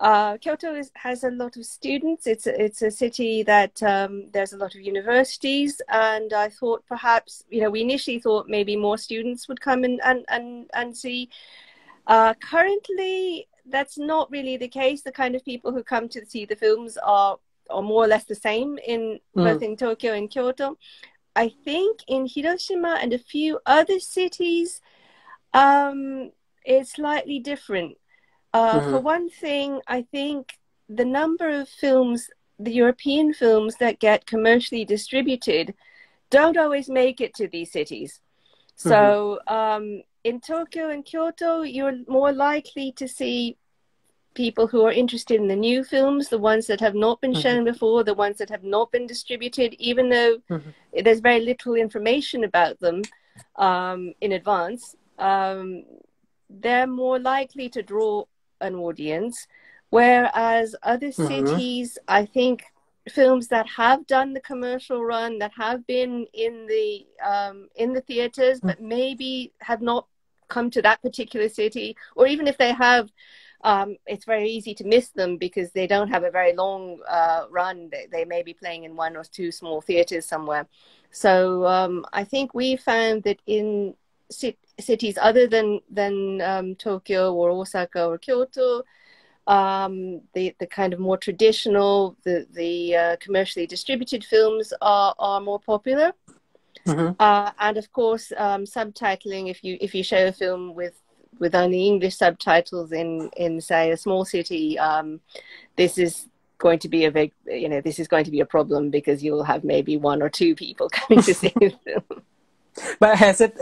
[0.00, 2.26] Uh, Kyoto is, has a lot of students.
[2.26, 6.84] It's a, it's a city that um, there's a lot of universities, and I thought
[6.86, 10.96] perhaps you know we initially thought maybe more students would come and and and, and
[10.96, 11.30] see.
[12.08, 15.02] Uh, currently, that's not really the case.
[15.02, 17.38] The kind of people who come to see the films are
[17.70, 19.44] are more or less the same in mm.
[19.44, 20.78] both in Tokyo and Kyoto.
[21.36, 24.80] I think in Hiroshima and a few other cities,
[25.52, 26.32] um,
[26.64, 27.98] it's slightly different.
[28.54, 28.90] Uh, mm-hmm.
[28.90, 34.84] For one thing, I think the number of films, the European films that get commercially
[34.84, 35.74] distributed,
[36.30, 38.20] don't always make it to these cities.
[38.78, 38.88] Mm-hmm.
[38.88, 43.56] So um, in Tokyo and Kyoto, you're more likely to see
[44.34, 47.40] people who are interested in the new films, the ones that have not been mm-hmm.
[47.40, 50.70] shown before, the ones that have not been distributed, even though mm-hmm.
[51.02, 53.02] there's very little information about them
[53.56, 54.94] um, in advance.
[55.18, 55.84] Um,
[56.48, 58.24] they're more likely to draw
[58.60, 59.46] an audience,
[59.90, 61.26] whereas other mm-hmm.
[61.26, 62.62] cities, I think
[63.08, 68.00] films that have done the commercial run that have been in the um, in the
[68.02, 70.06] theaters but maybe have not
[70.48, 73.10] come to that particular city or even if they have
[73.64, 77.44] um, it's very easy to miss them because they don't have a very long uh,
[77.50, 80.66] run they, they, may be playing in one or two small theaters somewhere
[81.10, 83.94] so um, i think we found that in
[84.30, 88.82] cities other than than um, Tokyo or Osaka or Kyoto.
[89.48, 95.40] Um, the the kind of more traditional, the the uh, commercially distributed films are are
[95.40, 96.12] more popular.
[96.86, 97.12] Mm-hmm.
[97.18, 99.50] Uh, and of course, um, subtitling.
[99.50, 101.00] If you if you show a film with
[101.38, 105.20] with only English subtitles in in say a small city, um,
[105.76, 106.26] this is
[106.58, 109.22] going to be a big you know this is going to be a problem because
[109.22, 112.22] you'll have maybe one or two people coming to see the film.
[113.00, 113.56] But has it?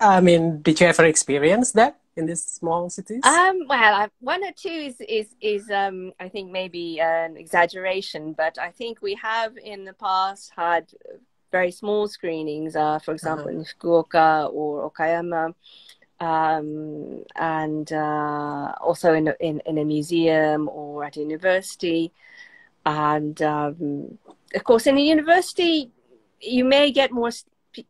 [0.00, 3.24] I mean, did you ever experience that in these small cities?
[3.24, 8.58] Um, well, one or two is is is um, I think maybe an exaggeration, but
[8.58, 10.92] I think we have in the past had
[11.50, 12.76] very small screenings.
[12.76, 13.58] Uh, for example, uh-huh.
[13.58, 15.54] in Fukuoka or Okayama.
[16.20, 22.12] Um, and uh, also in, in in a museum or at a university,
[22.86, 24.18] and um,
[24.54, 25.90] of course in a university
[26.42, 27.30] you may get more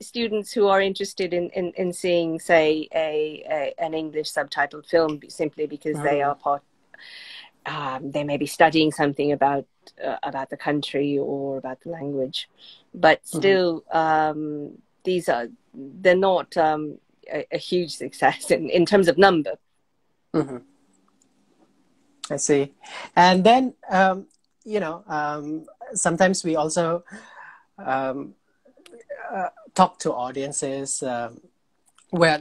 [0.00, 5.20] students who are interested in, in, in seeing, say, a, a an English subtitled film
[5.28, 6.62] simply because they are part.
[7.64, 9.66] Um, they may be studying something about
[10.04, 12.48] uh, about the country or about the language,
[12.92, 13.38] but mm-hmm.
[13.38, 13.96] still, mm-hmm.
[13.96, 16.98] um, these are they're not um,
[17.32, 19.54] a, a, huge success in, in terms of number.
[20.34, 20.58] Mm-hmm.
[22.30, 22.72] I see,
[23.14, 24.26] and then um,
[24.64, 27.04] you know um, sometimes we also
[27.78, 28.34] um,
[29.30, 31.02] uh, talk to audiences.
[31.02, 31.40] Um,
[32.12, 32.40] where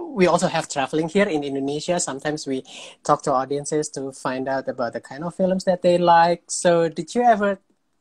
[0.00, 2.00] we also have traveling here in Indonesia.
[2.00, 2.64] Sometimes we
[3.04, 6.42] talk to audiences to find out about the kind of films that they like.
[6.50, 7.60] So, did you ever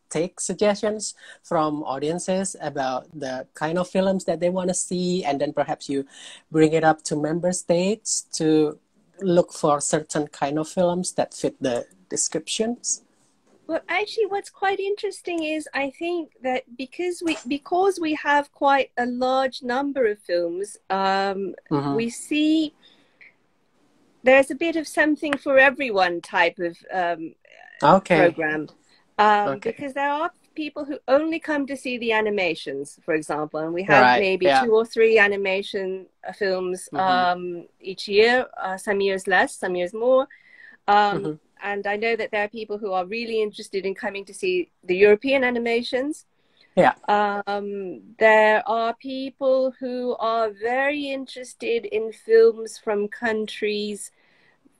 [0.09, 5.39] take suggestions from audiences about the kind of films that they want to see, and
[5.39, 6.05] then perhaps you
[6.51, 8.79] bring it up to member states to
[9.21, 13.02] look for certain kind of films that fit the descriptions?
[13.65, 18.91] Well, actually, what's quite interesting is I think that because we because we have quite
[18.97, 21.95] a large number of films, um, mm-hmm.
[21.95, 22.73] we see
[24.23, 27.35] there's a bit of something for everyone type of um,
[27.81, 28.17] okay.
[28.17, 28.67] program.
[29.17, 29.71] Um, okay.
[29.71, 33.83] Because there are people who only come to see the animations, for example, and we
[33.83, 34.19] have right.
[34.19, 34.63] maybe yeah.
[34.63, 36.99] two or three animation uh, films mm-hmm.
[36.99, 38.45] Um, each year.
[38.61, 40.27] Uh, some years less, some years more.
[40.85, 41.33] Um, mm-hmm
[41.63, 44.69] and I know that there are people who are really interested in coming to see
[44.83, 46.25] the European animations.
[46.75, 46.93] Yeah.
[47.07, 54.11] Um, there are people who are very interested in films from countries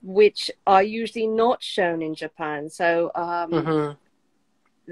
[0.02, 2.68] which are usually not shown in Japan.
[2.68, 3.92] So um, mm-hmm.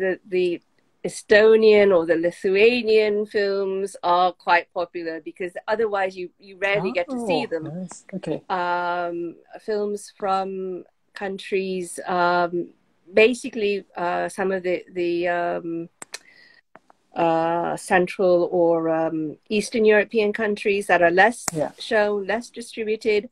[0.01, 0.62] the the
[1.05, 7.11] Estonian or the Lithuanian films are quite popular because otherwise you, you rarely oh, get
[7.11, 7.64] to see oh, them.
[7.64, 8.05] Nice.
[8.14, 8.43] Okay.
[8.49, 10.84] Um, films from
[11.14, 12.68] countries, um,
[13.12, 15.88] basically uh, some of the the um,
[17.14, 21.72] uh, Central or um, Eastern European countries that are less yeah.
[21.78, 23.28] shown, less distributed.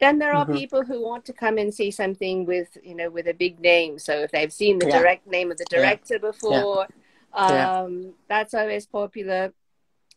[0.00, 0.54] Then there are mm-hmm.
[0.54, 3.98] people who want to come and see something with you know with a big name.
[3.98, 4.98] So if they've seen the yeah.
[4.98, 6.30] direct name of the director yeah.
[6.30, 6.86] before,
[7.32, 9.52] um, that's always popular.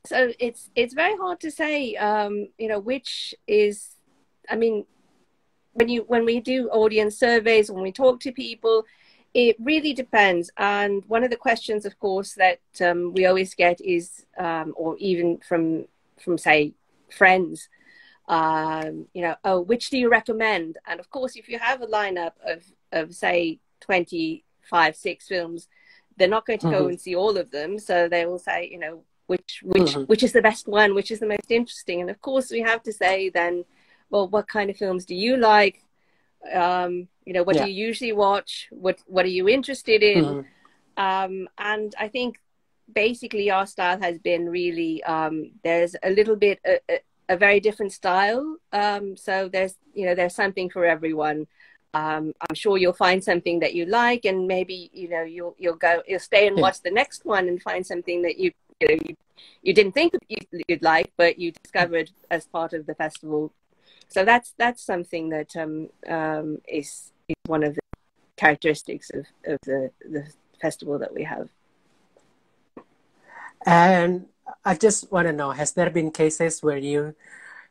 [0.05, 3.95] So it's it's very hard to say, um, you know, which is.
[4.49, 4.85] I mean,
[5.73, 8.85] when you when we do audience surveys when we talk to people
[9.33, 13.79] it really depends and one of the questions of course that um, we always get
[13.81, 15.85] is um, or even from
[16.19, 16.73] from say
[17.09, 17.69] friends
[18.27, 21.87] um, you know oh which do you recommend and of course if you have a
[21.87, 25.67] lineup of of say 25 six films
[26.17, 26.77] they're not going to mm-hmm.
[26.77, 30.03] go and see all of them so they will say you know which which mm-hmm.
[30.03, 32.83] which is the best one which is the most interesting and of course we have
[32.83, 33.63] to say then
[34.11, 35.83] well, what kind of films do you like?
[36.53, 37.65] Um, you know, what yeah.
[37.65, 38.67] do you usually watch?
[38.69, 40.25] What What are you interested in?
[40.25, 41.03] Mm-hmm.
[41.03, 42.37] Um, and I think
[42.93, 46.99] basically our style has been really um, there's a little bit a, a,
[47.29, 48.57] a very different style.
[48.73, 51.47] Um, so there's you know there's something for everyone.
[51.93, 55.75] Um, I'm sure you'll find something that you like, and maybe you know you'll you'll
[55.75, 58.97] go you'll stay and watch the next one and find something that you you know
[59.07, 59.15] you,
[59.61, 60.13] you didn't think
[60.67, 63.53] you'd like, but you discovered as part of the festival
[64.11, 67.81] so that's that's something that um, um, is, is one of the
[68.35, 70.27] characteristics of, of the, the
[70.61, 71.47] festival that we have.
[73.65, 74.25] And
[74.65, 77.15] I just want to know: Has there been cases where you,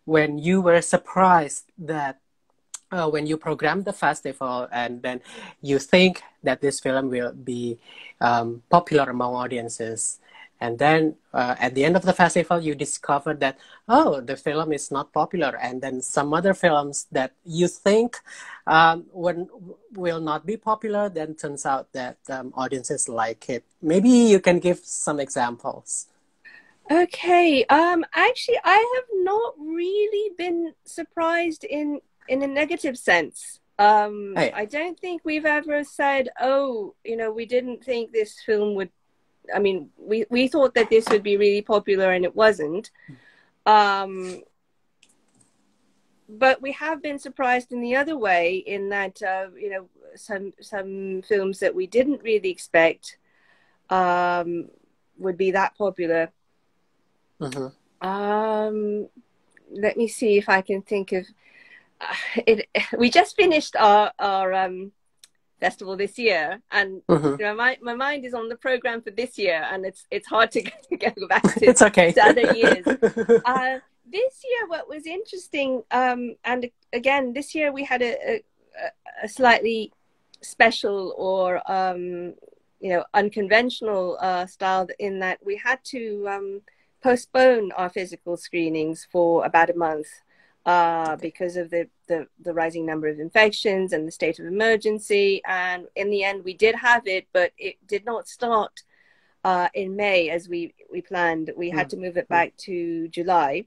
[0.06, 2.20] when you were surprised that
[2.90, 5.20] uh, when you program the festival and then
[5.60, 7.78] you think that this film will be
[8.22, 10.18] um, popular among audiences,
[10.60, 13.58] and then uh, at the end of the festival you discover that
[13.88, 15.56] oh the film is not popular.
[15.60, 18.18] And then some other films that you think
[18.66, 19.48] um, when,
[19.94, 23.64] will not be popular then turns out that um, audiences like it.
[23.80, 26.06] Maybe you can give some examples.
[26.90, 33.60] Okay um actually i have not really been surprised in in a negative sense.
[33.78, 34.52] Um hey.
[34.52, 38.90] i don't think we've ever said oh you know we didn't think this film would
[39.54, 42.90] I mean, we, we thought that this would be really popular and it wasn't.
[43.66, 44.42] Um,
[46.28, 50.52] but we have been surprised in the other way in that uh, you know some
[50.60, 53.18] some films that we didn't really expect
[53.90, 54.68] um,
[55.18, 56.30] would be that popular.
[57.40, 58.06] Mm-hmm.
[58.06, 59.08] Um,
[59.72, 61.26] let me see if I can think of
[62.00, 62.14] uh,
[62.46, 62.68] it.
[62.96, 64.92] We just finished our our um,
[65.60, 67.30] festival this year, and mm-hmm.
[67.38, 70.26] you know my my mind is on the program for this year, and it's it's
[70.26, 72.12] hard to go back to, it's okay.
[72.12, 72.86] to other years.
[73.44, 73.78] uh,
[74.10, 78.42] this year, what was interesting, um, and again, this year we had a, a,
[79.22, 79.92] a slightly
[80.40, 82.34] special or um,
[82.80, 86.62] you know unconventional uh, style in that we had to um,
[87.02, 90.08] postpone our physical screenings for about a month
[90.66, 95.42] uh, because of the, the, the rising number of infections and the state of emergency.
[95.46, 98.82] And in the end, we did have it, but it did not start
[99.44, 101.50] uh, in May as we we planned.
[101.56, 101.90] We had mm.
[101.90, 103.66] to move it back to July.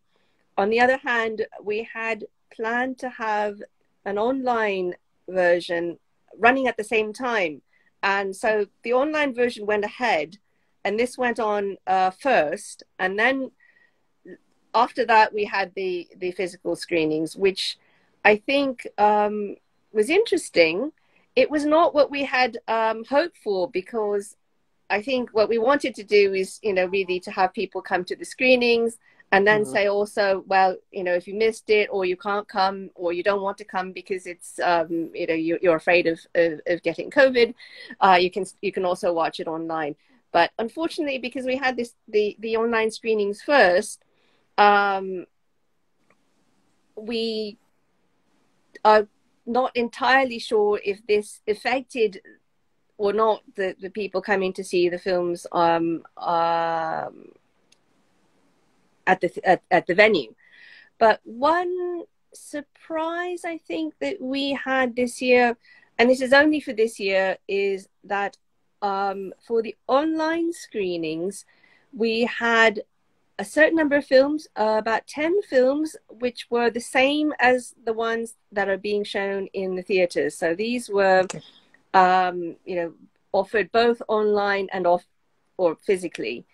[0.57, 2.25] On the other hand, we had
[2.55, 3.61] planned to have
[4.05, 4.95] an online
[5.27, 5.97] version
[6.37, 7.61] running at the same time.
[8.03, 10.37] And so the online version went ahead,
[10.83, 12.83] and this went on uh, first.
[12.99, 13.51] And then
[14.73, 17.77] after that, we had the, the physical screenings, which
[18.25, 19.55] I think um,
[19.91, 20.91] was interesting.
[21.35, 24.35] It was not what we had um, hoped for because
[24.89, 28.03] I think what we wanted to do is, you know, really to have people come
[28.05, 28.97] to the screenings
[29.33, 29.73] and then mm-hmm.
[29.73, 33.23] say also well you know if you missed it or you can't come or you
[33.23, 36.83] don't want to come because it's um, you know you, are afraid of, of, of,
[36.83, 37.53] getting covid
[37.99, 39.95] uh, you can you can also watch it online
[40.31, 44.03] but unfortunately because we had this the the online screenings first
[44.57, 45.25] um,
[46.95, 47.57] we
[48.85, 49.07] are
[49.45, 52.21] not entirely sure if this affected
[52.97, 57.31] or not the, the people coming to see the films um, um,
[59.05, 60.33] at the at, at the venue.
[60.99, 65.57] But one surprise I think that we had this year,
[65.97, 68.37] and this is only for this year, is that
[68.81, 71.45] um, for the online screenings,
[71.91, 72.83] we had
[73.39, 77.93] a certain number of films, uh, about 10 films, which were the same as the
[77.93, 80.37] ones that are being shown in the theaters.
[80.37, 81.41] So these were, okay.
[81.93, 82.93] um, you know,
[83.31, 85.05] offered both online and off
[85.57, 86.45] or physically.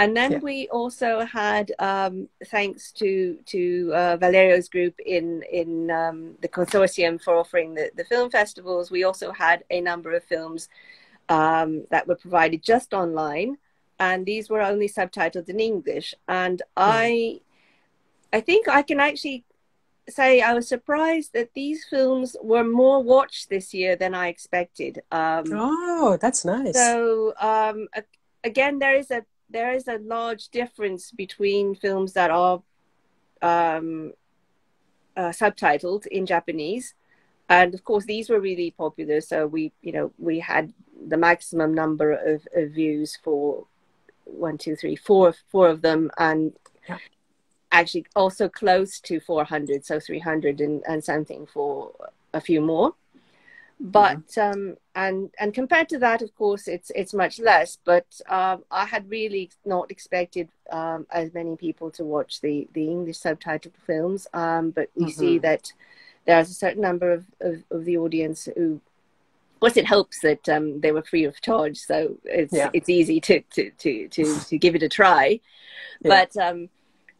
[0.00, 0.38] And then yeah.
[0.38, 7.20] we also had, um, thanks to to uh, Valerio's group in in um, the consortium
[7.20, 10.68] for offering the, the film festivals, we also had a number of films
[11.28, 13.58] um, that were provided just online,
[13.98, 16.14] and these were only subtitled in English.
[16.28, 16.64] And mm.
[16.76, 17.40] I,
[18.32, 19.44] I think I can actually
[20.08, 25.02] say I was surprised that these films were more watched this year than I expected.
[25.10, 26.74] Um, oh, that's nice.
[26.74, 27.88] So um,
[28.44, 32.62] again, there is a there is a large difference between films that are
[33.40, 34.12] um,
[35.16, 36.94] uh, subtitled in Japanese,
[37.48, 39.20] and of course these were really popular.
[39.20, 40.72] So we, you know, we had
[41.06, 43.66] the maximum number of, of views for
[44.28, 46.52] one, two, three, four, four of them, and
[46.88, 46.98] yeah.
[47.72, 51.92] actually also close to 400, so 300 and, and something for
[52.32, 52.94] a few more
[53.80, 54.60] but mm-hmm.
[54.60, 57.78] um, and and compared to that, of course, it's it's much less.
[57.84, 62.88] But um, I had really not expected um, as many people to watch the the
[62.88, 64.26] English subtitled films.
[64.34, 65.20] Um, but we mm-hmm.
[65.20, 65.72] see that
[66.26, 68.82] there's a certain number of, of, of, the audience who,
[69.58, 72.70] of course, it helps that um, they were free of charge, so it's yeah.
[72.72, 75.40] it's easy to to to to, to give it a try.
[76.00, 76.10] Yeah.
[76.14, 76.68] But um,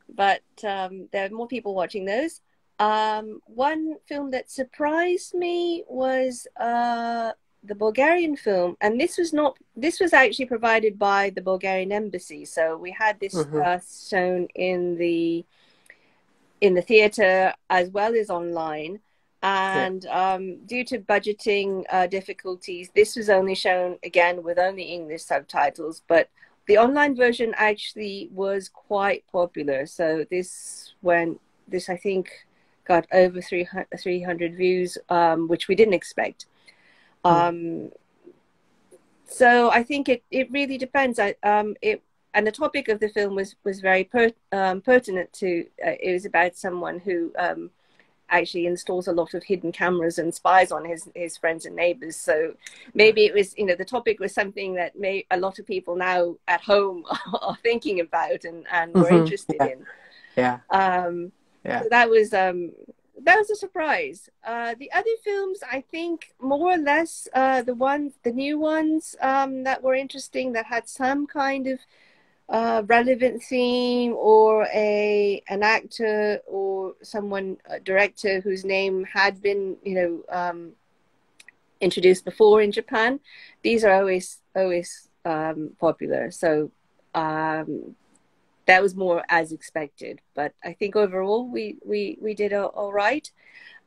[0.08, 2.40] but there are more people watching those.
[2.78, 7.32] Um, one film that surprised me was uh,
[7.64, 9.58] the Bulgarian film, and this was not.
[9.74, 12.44] This was actually provided by the Bulgarian embassy.
[12.44, 13.60] So we had this mm-hmm.
[13.60, 15.44] uh, shown in the
[16.60, 19.00] in the theater as well as online.
[19.42, 25.22] And um, due to budgeting uh, difficulties, this was only shown again with only English
[25.22, 26.02] subtitles.
[26.08, 26.28] But
[26.66, 29.86] the online version actually was quite popular.
[29.86, 31.40] So this went.
[31.68, 32.30] This I think
[32.84, 36.46] got over 300, 300 views, um, which we didn't expect.
[37.24, 37.30] Hmm.
[37.30, 37.90] Um,
[39.26, 41.18] so I think it, it really depends.
[41.18, 42.02] I, um, it,
[42.34, 46.12] and the topic of the film was, was very per, um, pertinent to, uh, it
[46.12, 47.70] was about someone who um,
[48.30, 52.16] actually installs a lot of hidden cameras and spies on his, his friends and neighbors.
[52.16, 52.54] So
[52.94, 55.96] maybe it was, you know, the topic was something that may, a lot of people
[55.96, 57.04] now at home
[57.40, 59.16] are thinking about and, and were mm-hmm.
[59.16, 59.66] interested yeah.
[59.66, 59.86] in.
[60.36, 60.58] Yeah.
[60.70, 61.32] Um,
[61.64, 61.82] yeah.
[61.82, 62.72] So that was um,
[63.24, 64.30] that was a surprise.
[64.44, 69.16] Uh, the other films, I think, more or less, uh, the one, the new ones
[69.20, 71.80] um, that were interesting, that had some kind of
[72.48, 79.76] uh, relevant theme or a an actor or someone a director whose name had been
[79.82, 80.72] you know um,
[81.80, 83.20] introduced before in Japan,
[83.62, 86.30] these are always always um, popular.
[86.30, 86.70] So
[87.14, 87.94] um,
[88.66, 90.20] that was more as expected.
[90.34, 93.30] But I think overall we we we did all right.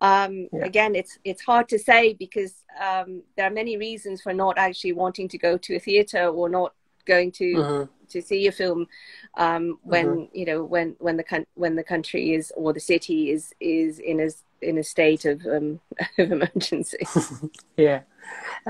[0.02, 0.66] Um, yeah.
[0.66, 4.94] Again, it's it's hard to say because um, there are many reasons for not actually
[4.94, 6.74] wanting to go to a theater or not
[7.06, 7.92] going to mm-hmm.
[8.12, 8.88] To see a film
[9.36, 10.38] um, when mm-hmm.
[10.38, 14.20] you know when when the when the country is or the city is is in
[14.20, 14.30] a
[14.62, 15.80] in a state of um,
[16.18, 17.06] of emergency.
[17.78, 18.02] yeah.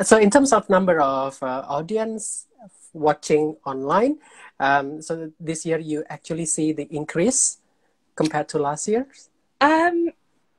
[0.03, 2.47] So in terms of number of uh, audience
[2.93, 4.19] watching online,
[4.59, 7.57] um, so this year you actually see the increase
[8.15, 9.07] compared to last year.
[9.59, 10.09] Um,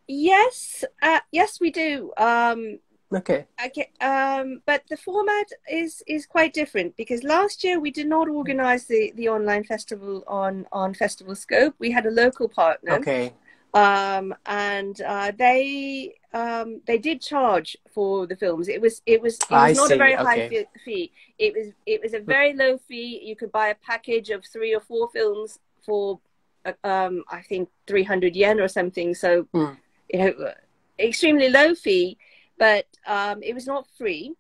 [0.07, 2.13] yes, uh, yes, we do.
[2.17, 2.79] Um,
[3.15, 3.47] okay.
[3.67, 3.91] Okay.
[4.01, 8.87] Um, but the format is is quite different because last year we did not organize
[8.87, 11.75] the the online festival on on Festival Scope.
[11.79, 12.95] We had a local partner.
[12.95, 13.33] Okay
[13.75, 18.69] um, and uh, they um, they did charge for the films.
[18.69, 19.95] It was it was it was not see.
[19.95, 20.25] a very okay.
[20.25, 21.13] high fee.
[21.39, 23.21] It was it was a very low fee.
[23.25, 26.21] You could buy a package of three or four films for
[26.67, 29.15] uh, um, I think three hundred yen or something.
[29.15, 29.77] So mm.
[30.13, 30.53] you know,
[30.99, 32.19] extremely low fee,
[32.59, 34.35] but um, it was not free.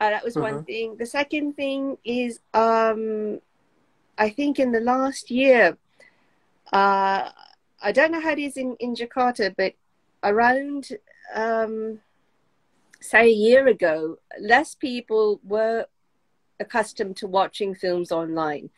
[0.00, 0.54] Uh, that was mm-hmm.
[0.54, 0.96] one thing.
[0.96, 3.40] The second thing is, um,
[4.16, 5.76] I think in the last year.
[6.72, 7.30] Uh,
[7.82, 9.74] I don't know how it is in, in Jakarta, but
[10.22, 10.88] around,
[11.34, 11.98] um,
[13.00, 15.86] say, a year ago, less people were
[16.60, 18.70] accustomed to watching films online.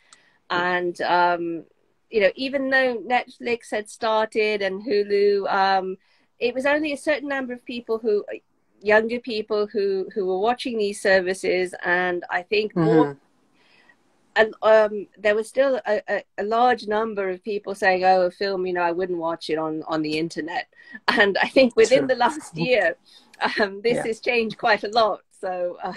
[0.50, 1.64] And, um,
[2.10, 5.96] you know, even though Netflix had started and Hulu, um,
[6.38, 8.24] it was only a certain number of people who,
[8.82, 11.74] younger people who, who were watching these services.
[11.84, 12.84] And I think mm-hmm.
[12.84, 13.16] more
[14.36, 18.30] and um, there was still a, a, a, large number of people saying, "Oh, a
[18.30, 20.68] film, you know, I wouldn't watch it on on the internet."
[21.08, 22.96] And I think within the last year,
[23.60, 24.06] um, this yeah.
[24.06, 25.20] has changed quite a lot.
[25.40, 25.94] So, uh...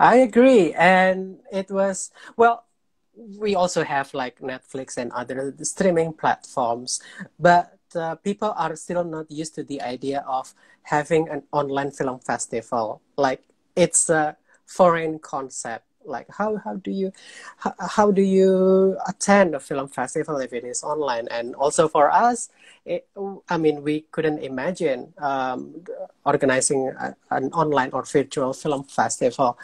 [0.00, 2.64] I agree, and it was well.
[3.38, 7.00] We also have like Netflix and other streaming platforms,
[7.38, 10.54] but uh, people are still not used to the idea of
[10.86, 13.02] having an online film festival.
[13.16, 13.42] Like
[13.74, 15.84] it's a foreign concept.
[16.06, 17.10] Like how how do you
[17.58, 21.26] how, how do you attend a film festival if it is online?
[21.28, 22.48] And also for us
[22.86, 23.08] it,
[23.50, 25.82] i mean we couldn't imagine um,
[26.24, 29.58] organizing a, an online or virtual film festival.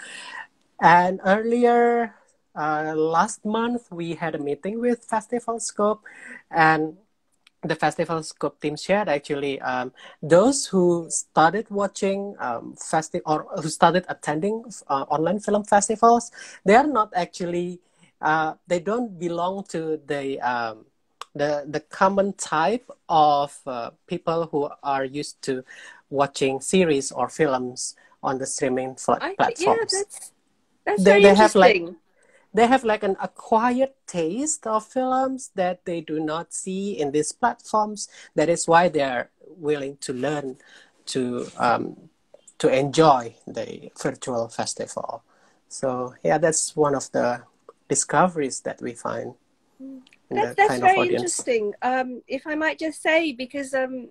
[0.80, 2.16] And earlier
[2.56, 6.02] uh, last month we had a meeting with festival scope
[6.50, 6.96] and
[7.62, 9.92] the festival scope team shared actually um,
[10.22, 16.30] those who started watching um, festi- or who started attending uh, online film festivals
[16.64, 17.80] they are not actually
[18.20, 20.84] uh, they don't belong to the um,
[21.34, 25.64] the the common type of uh, people who are used to
[26.10, 29.92] watching series or films on the streaming fl- platforms.
[29.92, 30.32] Yeah, that's,
[30.84, 31.86] that's they, very they interesting.
[31.86, 32.01] have like
[32.54, 37.32] they have like an acquired taste of films that they do not see in these
[37.32, 38.08] platforms.
[38.34, 40.58] That is why they are willing to learn
[41.06, 41.96] to um,
[42.58, 45.24] to enjoy the virtual festival.
[45.68, 47.42] So yeah, that's one of the
[47.88, 49.34] discoveries that we find.
[50.30, 51.74] That's, that's very interesting.
[51.82, 54.08] Um, if I might just say, because um,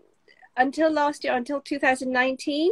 [0.57, 2.71] until last year, until 2019,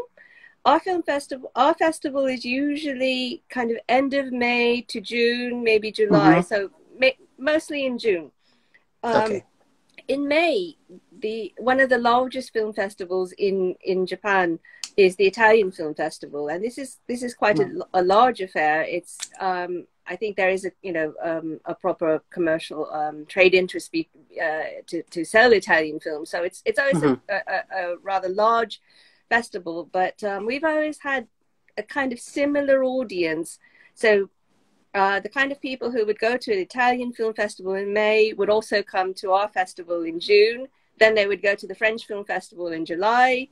[0.70, 5.92] our film festival our festival is usually kind of end of may to june maybe
[5.92, 6.42] july mm-hmm.
[6.42, 8.32] so may, mostly in june
[9.04, 9.44] um, okay.
[10.08, 10.76] in may
[11.20, 14.60] the one of the largest film festivals in in japan
[14.98, 17.82] is the italian film festival and this is this is quite mm.
[17.94, 21.76] a, a, large affair it's um, I think there is a you know um, a
[21.76, 24.10] proper commercial um, trade interest be,
[24.42, 26.32] uh, to to sell Italian films.
[26.32, 27.22] So it's it's always mm-hmm.
[27.30, 28.82] a, a, a, rather large
[29.30, 31.28] festival, but um, we've always had
[31.78, 33.60] a kind of similar audience.
[33.94, 34.30] So
[34.94, 38.34] uh, the kind of people who would go to an Italian film festival in May
[38.34, 40.68] would also come to our festival in June.
[41.00, 43.48] Then they would go to the French film festival in July.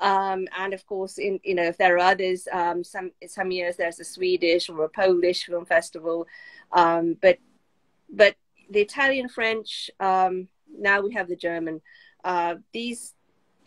[0.00, 3.76] Um, and of course, in you know, if there are others, um, some some years
[3.76, 6.26] there's a Swedish or a Polish film festival,
[6.72, 7.38] um, but
[8.08, 8.36] but
[8.70, 11.80] the Italian, French, um, now we have the German.
[12.22, 13.14] Uh, these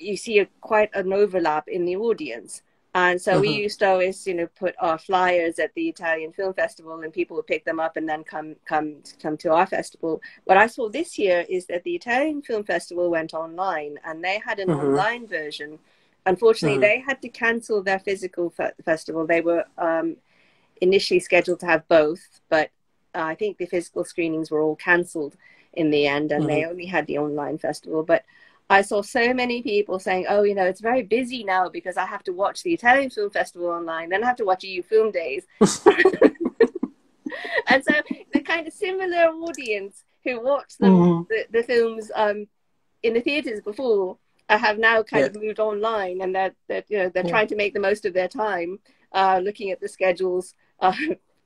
[0.01, 2.61] you see a, quite an overlap in the audience.
[2.93, 3.57] And so we uh-huh.
[3.57, 7.37] used to always, you know, put our flyers at the Italian Film Festival, and people
[7.37, 10.21] would pick them up and then come come come to our festival.
[10.43, 14.41] What I saw this year is that the Italian Film Festival went online, and they
[14.45, 14.85] had an uh-huh.
[14.85, 15.79] online version.
[16.25, 16.87] Unfortunately, uh-huh.
[16.87, 19.25] they had to cancel their physical fe- festival.
[19.25, 20.17] They were um,
[20.81, 22.71] initially scheduled to have both, but
[23.15, 25.37] uh, I think the physical screenings were all cancelled
[25.73, 26.53] in the end, and mm-hmm.
[26.53, 28.03] they only had the online festival.
[28.03, 28.25] But
[28.71, 32.05] I saw so many people saying, "Oh, you know, it's very busy now because I
[32.05, 35.11] have to watch the Italian Film Festival online, then I have to watch EU Film
[35.11, 35.45] Days."
[37.67, 37.93] and so
[38.33, 41.23] the kind of similar audience who watched them, mm-hmm.
[41.29, 42.47] the, the, films um,
[43.03, 44.17] in the theaters before
[44.47, 45.27] uh, have now kind yeah.
[45.27, 47.29] of moved online, and that that you know they're yeah.
[47.29, 48.79] trying to make the most of their time,
[49.11, 50.93] uh, looking at the schedules, uh,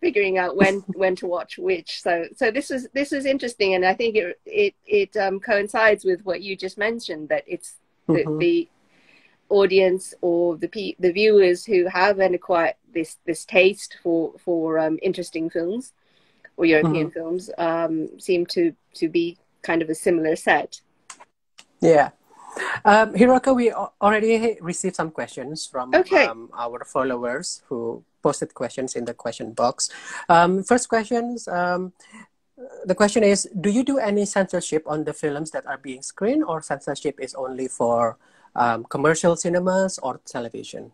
[0.06, 2.02] figuring out when when to watch which.
[2.02, 6.06] So so this is this is interesting, and I think it it it um, coincides
[6.06, 7.78] with what you just mentioned that it's
[8.08, 8.38] the, mm-hmm.
[8.38, 8.70] the
[9.50, 14.78] audience or the pe- the viewers who have an acquired this this taste for for
[14.78, 15.94] um, interesting films
[16.58, 17.20] or European mm-hmm.
[17.20, 20.82] films um, seem to to be kind of a similar set.
[21.82, 22.10] Yeah.
[22.84, 26.26] Um, Hiroko, we already received some questions from okay.
[26.26, 29.90] um, our followers who posted questions in the question box.
[30.30, 31.48] Um, first questions.
[31.48, 31.94] Um,
[32.86, 36.44] the question is: Do you do any censorship on the films that are being screened,
[36.44, 38.18] or censorship is only for
[38.56, 40.92] um, commercial cinemas or television?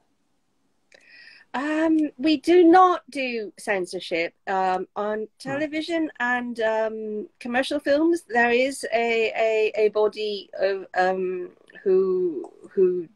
[1.54, 8.24] Um, we do not do censorship um, on television and um, commercial films.
[8.30, 11.50] There is a a, a body of um,
[11.84, 13.08] who who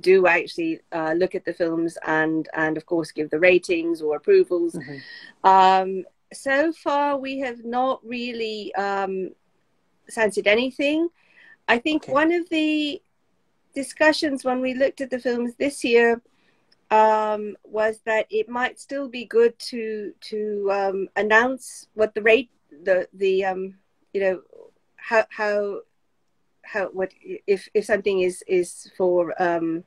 [0.00, 4.16] do actually uh, look at the films and and of course give the ratings or
[4.16, 4.74] approvals.
[4.74, 5.48] Mm-hmm.
[5.48, 9.32] Um, so far, we have not really um,
[10.08, 11.08] censored anything.
[11.68, 12.12] I think okay.
[12.12, 13.02] one of the
[13.74, 16.22] discussions when we looked at the films this year
[16.92, 22.50] um, was that it might still be good to to um, announce what the rate
[22.84, 23.74] the the um,
[24.12, 24.42] you know
[24.96, 25.80] how how
[26.62, 27.10] how what
[27.46, 29.84] if if something is is for um,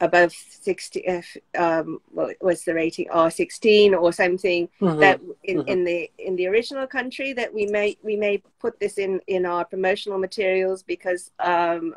[0.00, 5.00] above 60 if um what was the rating r16 or something mm-hmm.
[5.00, 5.68] that in, mm-hmm.
[5.68, 9.46] in the in the original country that we may we may put this in in
[9.46, 11.96] our promotional materials because um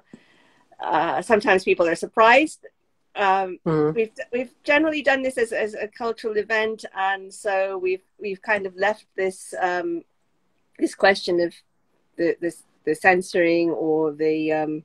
[0.79, 2.65] uh, sometimes people are surprised
[3.15, 3.95] um, mm-hmm.
[3.95, 8.65] We've we've generally done this as, as a cultural event, and so we've we've kind
[8.65, 10.03] of left this um,
[10.77, 11.53] this question of
[12.17, 14.83] the this the censoring or the um,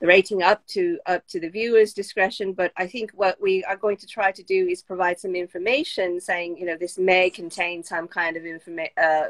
[0.00, 2.54] the rating up to up to the viewer's discretion.
[2.54, 6.20] But I think what we are going to try to do is provide some information,
[6.20, 9.28] saying you know this may contain some kind of informa- uh,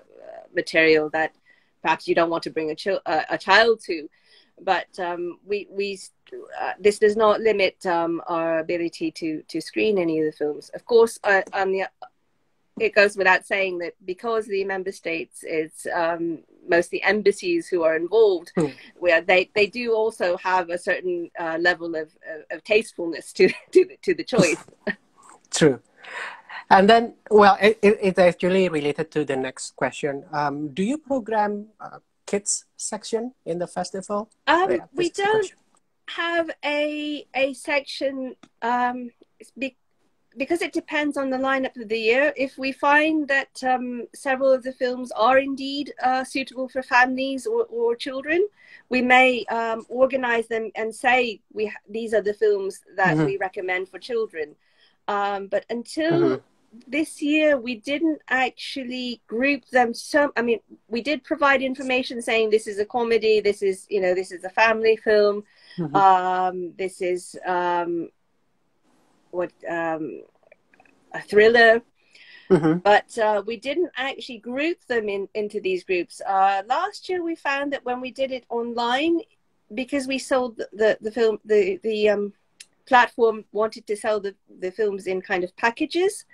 [0.55, 1.35] material that
[1.83, 4.09] perhaps you don't want to bring a, ch- uh, a child to
[4.61, 5.99] but um, we we
[6.61, 10.71] uh, this does not limit um, our ability to to screen any of the films.
[10.75, 11.87] Of course, uh, on the
[12.79, 17.97] it goes without saying that because the member states it's um, mostly embassies who are
[17.97, 18.67] involved, hmm.
[18.97, 23.49] where they, they do also have a certain uh, level of, of, of, tastefulness to
[23.71, 24.65] to the, to the choice.
[25.51, 25.81] True.
[26.71, 30.25] And then, well, it, it's actually related to the next question.
[30.33, 34.31] Um, do you program uh, kids section in the festival?
[34.47, 35.53] Um, yeah, we don't
[36.09, 39.11] have a a section um,
[39.59, 39.77] be,
[40.37, 42.33] because it depends on the lineup of the year.
[42.37, 47.47] If we find that um, several of the films are indeed uh, suitable for families
[47.47, 48.47] or, or children,
[48.89, 53.27] we may um, organize them and say we these are the films that mm-hmm.
[53.27, 54.57] we recommend for children.
[55.07, 56.54] Um, but until mm-hmm
[56.87, 60.59] this year we didn't actually group them so i mean
[60.89, 64.45] we did provide information saying this is a comedy this is you know this is
[64.45, 65.45] a family film
[65.79, 65.95] mm-hmm.
[65.97, 68.09] um, this is um,
[69.31, 70.23] what um,
[71.13, 71.83] a thriller
[72.51, 72.79] mm-hmm.
[72.79, 77.35] but uh, we didn't actually group them in, into these groups uh, last year we
[77.35, 79.21] found that when we did it online
[79.75, 82.33] because we sold the, the, the film the the um,
[82.87, 86.25] platform wanted to sell the, the films in kind of packages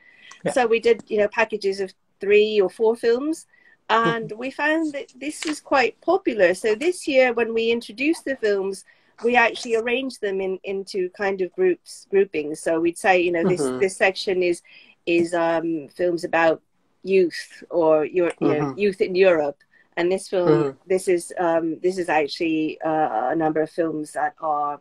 [0.44, 0.52] yeah.
[0.52, 3.46] So we did, you know, packages of three or four films,
[3.88, 4.38] and mm-hmm.
[4.38, 6.54] we found that this is quite popular.
[6.54, 8.84] So this year, when we introduced the films,
[9.22, 12.60] we actually arranged them in into kind of groups groupings.
[12.60, 13.78] So we'd say, you know, this mm-hmm.
[13.78, 14.62] this section is
[15.06, 16.62] is um, films about
[17.02, 18.78] youth or your, you know, mm-hmm.
[18.78, 19.58] youth in Europe.
[19.96, 20.78] And this film, mm-hmm.
[20.86, 24.80] this is um, this is actually uh, a number of films that are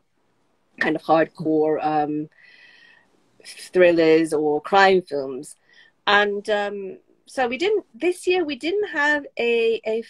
[0.79, 2.29] kind of hardcore um,
[3.73, 5.55] thrillers or crime films.
[6.07, 10.03] And um, so we didn't, this year, we didn't have a, a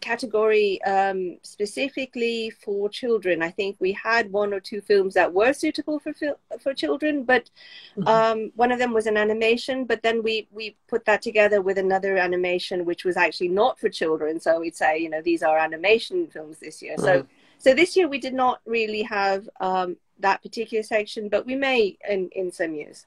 [0.00, 3.42] category um, specifically for children.
[3.42, 6.12] I think we had one or two films that were suitable for
[6.58, 7.50] for children, but
[7.96, 8.08] mm-hmm.
[8.08, 9.84] um, one of them was an animation.
[9.84, 13.88] But then we we put that together with another animation, which was actually not for
[13.88, 14.40] children.
[14.40, 16.96] So we'd say, you know, these are animation films this year.
[16.96, 17.04] Mm-hmm.
[17.04, 17.26] So
[17.58, 21.96] so this year we did not really have um, that particular section, but we may
[22.08, 23.06] in, in some years.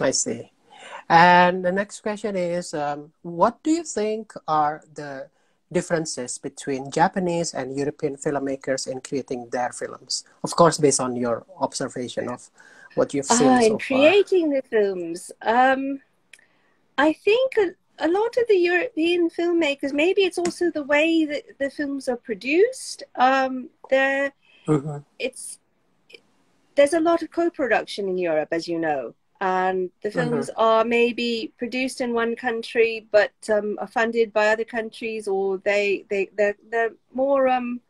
[0.00, 0.50] I see.
[1.08, 5.28] And the next question is um, What do you think are the
[5.72, 10.24] differences between Japanese and European filmmakers in creating their films?
[10.42, 12.50] Of course, based on your observation of
[12.94, 13.48] what you've seen.
[13.48, 16.00] Uh, in so creating the films, um,
[16.98, 17.70] I think a,
[18.04, 22.16] a, lot of the European filmmakers, maybe it's also the way that the films are
[22.16, 23.04] produced.
[23.14, 24.32] Um, they're,
[24.66, 24.98] mm-hmm.
[25.18, 25.59] it's
[26.80, 30.18] there's a lot of co-production in Europe, as you know and the mm-hmm.
[30.18, 30.60] films mm-hmm.
[30.60, 36.04] are maybe produced in one country but um, are funded by other countries or they
[36.10, 37.80] they they're, they're more um,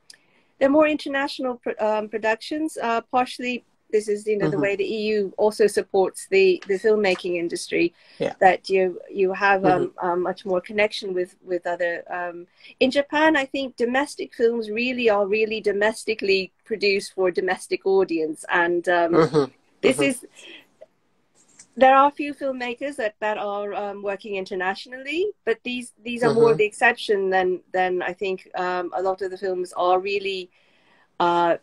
[0.58, 4.52] they're more international pro- um, productions uh, partially this is you know mm-hmm.
[4.52, 8.34] the way the EU also supports the the filmmaking industry yeah.
[8.40, 10.06] that you you have um, mm-hmm.
[10.06, 12.46] um, much more connection with with other um,
[12.80, 18.44] in Japan I think domestic films really are really domestically produced for a domestic audience
[18.50, 19.52] and um, mm-hmm.
[19.80, 20.04] this mm-hmm.
[20.04, 20.26] is
[21.76, 26.34] there are a few filmmakers that that are um, working internationally, but these these are
[26.34, 26.58] more mm-hmm.
[26.58, 30.50] the exception than than I think um, a lot of the films are really
[31.20, 31.56] uh,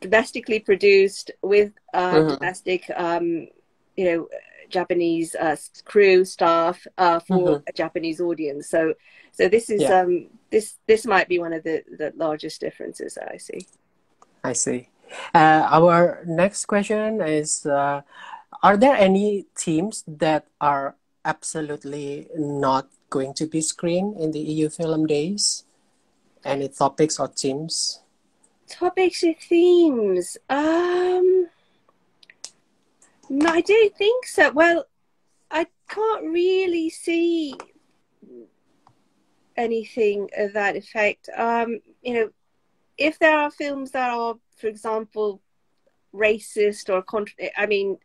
[0.00, 2.34] domestically produced with uh, mm-hmm.
[2.34, 3.48] domestic, um,
[3.96, 4.28] you know,
[4.70, 7.68] Japanese uh, crew staff uh, for mm-hmm.
[7.68, 8.68] a Japanese audience.
[8.68, 8.94] So
[9.32, 10.00] so this is yeah.
[10.00, 13.66] um, this this might be one of the the largest differences that I see.
[14.42, 14.88] I see.
[15.34, 18.02] Uh, our next question is uh,
[18.62, 24.68] are there any teams that are absolutely not going to be screened in the EU
[24.68, 25.64] Film Days?
[26.44, 28.00] Any topics or themes?
[28.70, 30.38] Topics or themes?
[30.48, 31.48] Um,
[33.44, 34.52] I don't think so.
[34.52, 34.86] Well,
[35.50, 37.54] I can't really see
[39.56, 41.28] anything of that effect.
[41.36, 42.30] Um, you know,
[42.96, 45.42] if there are films that are, for example,
[46.14, 47.98] racist or contra- I mean,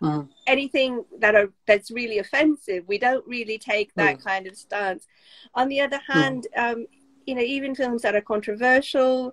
[0.00, 0.28] mm.
[0.46, 4.24] anything that are that's really offensive we don't really take that mm.
[4.24, 5.06] kind of stance
[5.54, 6.14] on the other mm.
[6.14, 6.72] hand mm.
[6.72, 6.86] um,
[7.26, 9.32] you know even films that are controversial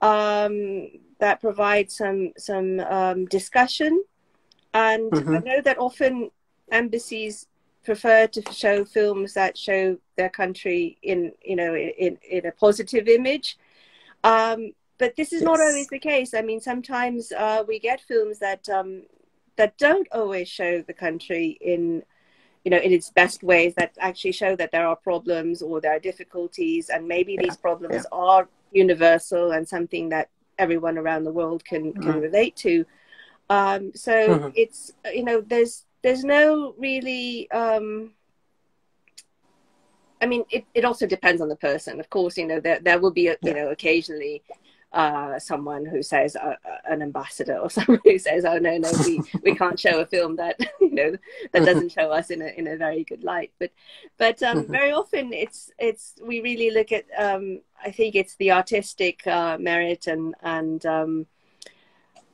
[0.00, 0.88] um,
[1.18, 4.02] that provide some some um, discussion
[4.72, 5.36] and mm-hmm.
[5.36, 6.30] i know that often
[6.72, 7.46] embassies
[7.84, 13.08] prefer to show films that show their country in you know in, in a positive
[13.08, 13.58] image
[14.22, 15.46] um, but this is yes.
[15.46, 16.34] not always the case.
[16.34, 19.04] I mean, sometimes uh, we get films that um,
[19.56, 22.02] that don't always show the country in
[22.64, 25.94] you know in its best ways that actually show that there are problems or there
[25.96, 28.02] are difficulties and maybe yeah, these problems yeah.
[28.12, 32.02] are universal and something that everyone around the world can mm-hmm.
[32.02, 32.84] can relate to
[33.48, 34.48] um, so mm-hmm.
[34.54, 38.12] it's you know there's there's no really um,
[40.22, 41.98] I mean, it, it also depends on the person.
[41.98, 44.42] Of course, you know, there, there will be, a, you know, occasionally
[44.92, 48.90] uh, someone who says uh, uh, an ambassador or someone who says, "Oh no, no,
[49.04, 51.16] we, we can't show a film that you know
[51.52, 53.70] that doesn't show us in a in a very good light." But
[54.18, 54.72] but um, mm-hmm.
[54.72, 59.58] very often it's it's we really look at um, I think it's the artistic uh,
[59.58, 61.26] merit and and um,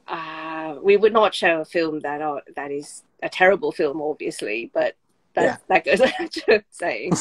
[0.08, 4.70] uh, we would not show a film that are, that is a terrible film, obviously,
[4.72, 4.96] but
[5.34, 5.56] that yeah.
[5.68, 7.12] that goes without saying.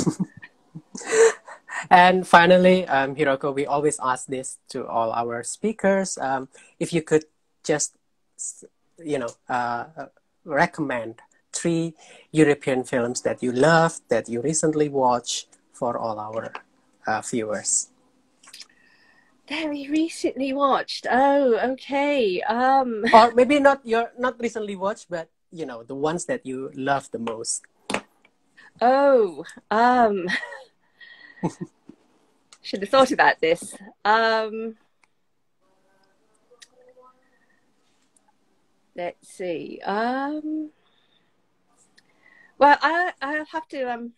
[1.90, 6.18] And finally, um, Hiroko, we always ask this to all our speakers.
[6.18, 6.50] Um,
[6.80, 7.26] if you could
[7.64, 7.96] just,
[8.98, 9.86] you know, uh,
[10.44, 11.22] recommend
[11.52, 11.94] three
[12.32, 16.54] European films that you love, that you recently watched for all our
[17.08, 17.90] uh, viewers.
[19.50, 21.06] We recently watched.
[21.10, 22.42] Oh, okay.
[22.42, 23.06] Um...
[23.14, 27.12] or maybe not your not recently watched, but you know the ones that you love
[27.12, 27.62] the most.
[28.82, 30.26] Oh, um.
[32.62, 33.76] Should have thought about this.
[34.04, 34.76] Um,
[38.96, 39.80] let's see.
[39.86, 40.72] Um,
[42.58, 44.14] well, I I'll have to um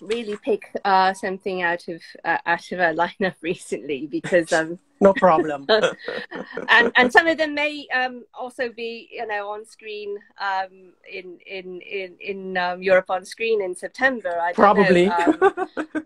[0.00, 5.12] really pick uh, something out of uh, out of our lineup recently because um no
[5.12, 5.64] problem.
[6.68, 11.38] and and some of them may um also be you know on screen um in
[11.46, 14.40] in in in um, Europe on screen in September.
[14.40, 15.06] I probably.
[15.06, 15.38] um,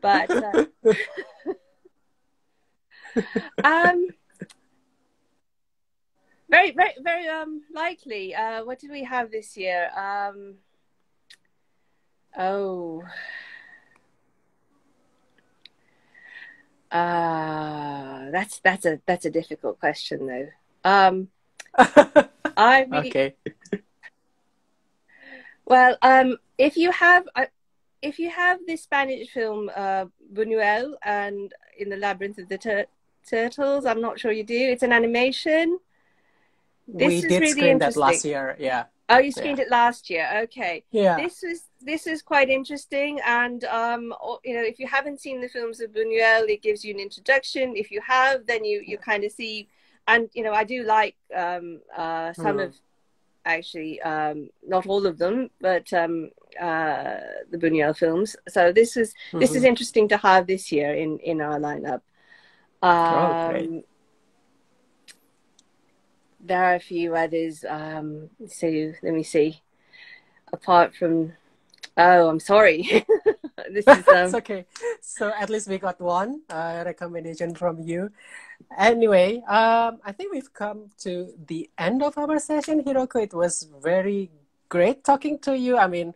[0.01, 0.64] but uh,
[3.64, 4.09] um
[6.51, 9.90] very very very um likely uh what did we have this year?
[9.97, 10.57] Um
[12.36, 13.03] oh
[16.93, 20.49] Uh, that's that's a that's a difficult question though.
[20.84, 21.28] Um,
[22.57, 23.34] I really, okay.
[25.64, 27.47] well, um, if you have uh,
[28.03, 32.86] if you have the Spanish film uh, Buñuel and in the Labyrinth of the Tur-
[33.26, 34.55] Turtles, I'm not sure you do.
[34.55, 35.78] It's an animation.
[36.86, 38.55] This we did really screen that last year.
[38.59, 38.84] Yeah.
[39.09, 39.64] Oh, you screened yeah.
[39.64, 40.28] it last year.
[40.45, 40.84] Okay.
[40.90, 41.16] Yeah.
[41.16, 44.14] This was this is quite interesting, and um,
[44.45, 47.76] you know, if you haven't seen the films of Buñuel, it gives you an introduction.
[47.76, 49.68] If you have, then you you kind of see,
[50.09, 52.64] and you know, I do like um, uh, some mm.
[52.64, 52.74] of
[53.45, 56.30] actually um, not all of them, but um,
[56.61, 57.16] uh,
[57.51, 58.37] the Buñuel films.
[58.49, 59.41] So this is mm-hmm.
[59.41, 59.66] this is mm-hmm.
[59.66, 62.03] interesting to have this year in in our lineup.
[62.83, 63.85] Um,
[66.43, 67.64] there are a few others.
[67.68, 68.66] Um, so
[69.03, 69.62] let me see.
[70.53, 71.33] Apart from,
[71.97, 72.82] oh, I'm sorry.
[73.70, 74.34] this is um...
[74.34, 74.66] okay.
[75.01, 78.11] So at least we got one uh, recommendation from you.
[78.78, 83.22] Anyway, um, I think we've come to the end of our session, Hiroko.
[83.22, 84.30] It was very
[84.68, 85.76] great talking to you.
[85.76, 86.14] I mean,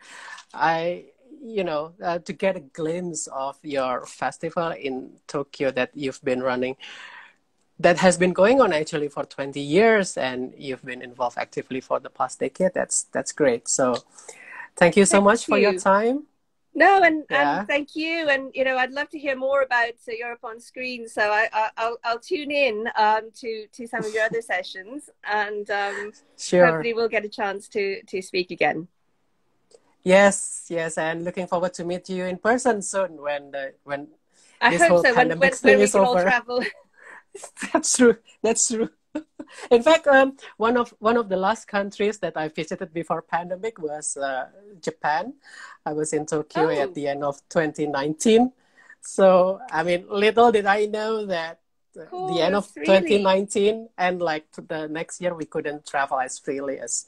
[0.54, 1.06] I
[1.42, 6.42] you know uh, to get a glimpse of your festival in Tokyo that you've been
[6.42, 6.76] running
[7.78, 12.00] that has been going on actually for 20 years and you've been involved actively for
[12.00, 13.96] the past decade that's that's great so
[14.76, 15.52] thank you so thank much you.
[15.52, 16.26] for your time
[16.74, 17.60] no and, yeah.
[17.60, 20.60] and thank you and you know i'd love to hear more about uh, europe on
[20.60, 24.42] screen so I, I will I'll tune in um, to to some of your other
[24.54, 26.66] sessions and um, sure.
[26.66, 28.88] hopefully we'll get a chance to to speak again
[30.02, 34.08] yes yes and looking forward to meet you in person soon when the when
[34.60, 35.14] I hope so.
[35.14, 36.64] When, when, when we can all travel.
[37.72, 38.16] that's true.
[38.42, 38.90] That's true.
[39.70, 43.78] In fact, um, one of one of the last countries that I visited before pandemic
[43.78, 44.46] was uh,
[44.80, 45.34] Japan.
[45.84, 46.82] I was in Tokyo oh.
[46.82, 48.52] at the end of 2019.
[49.00, 51.60] So I mean, little did I know that
[52.10, 53.22] cool, the end of really...
[53.22, 57.06] 2019 and like the next year we couldn't travel as freely as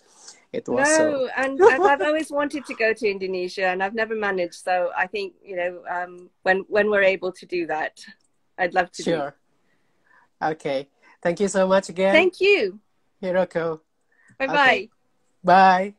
[0.53, 0.89] it was.
[0.89, 1.29] No, so.
[1.37, 4.55] and, and I've always wanted to go to Indonesia and I've never managed.
[4.55, 8.01] So I think you know um, when when we're able to do that,
[8.57, 9.03] I'd love to.
[9.03, 9.35] Sure.
[10.41, 10.47] Do.
[10.47, 10.89] Okay.
[11.23, 12.15] Thank you so much again.
[12.15, 12.81] Thank you.
[13.23, 13.81] Hiroko.
[14.39, 14.55] Bye bye.
[14.55, 14.91] Okay.
[15.45, 15.95] Bye.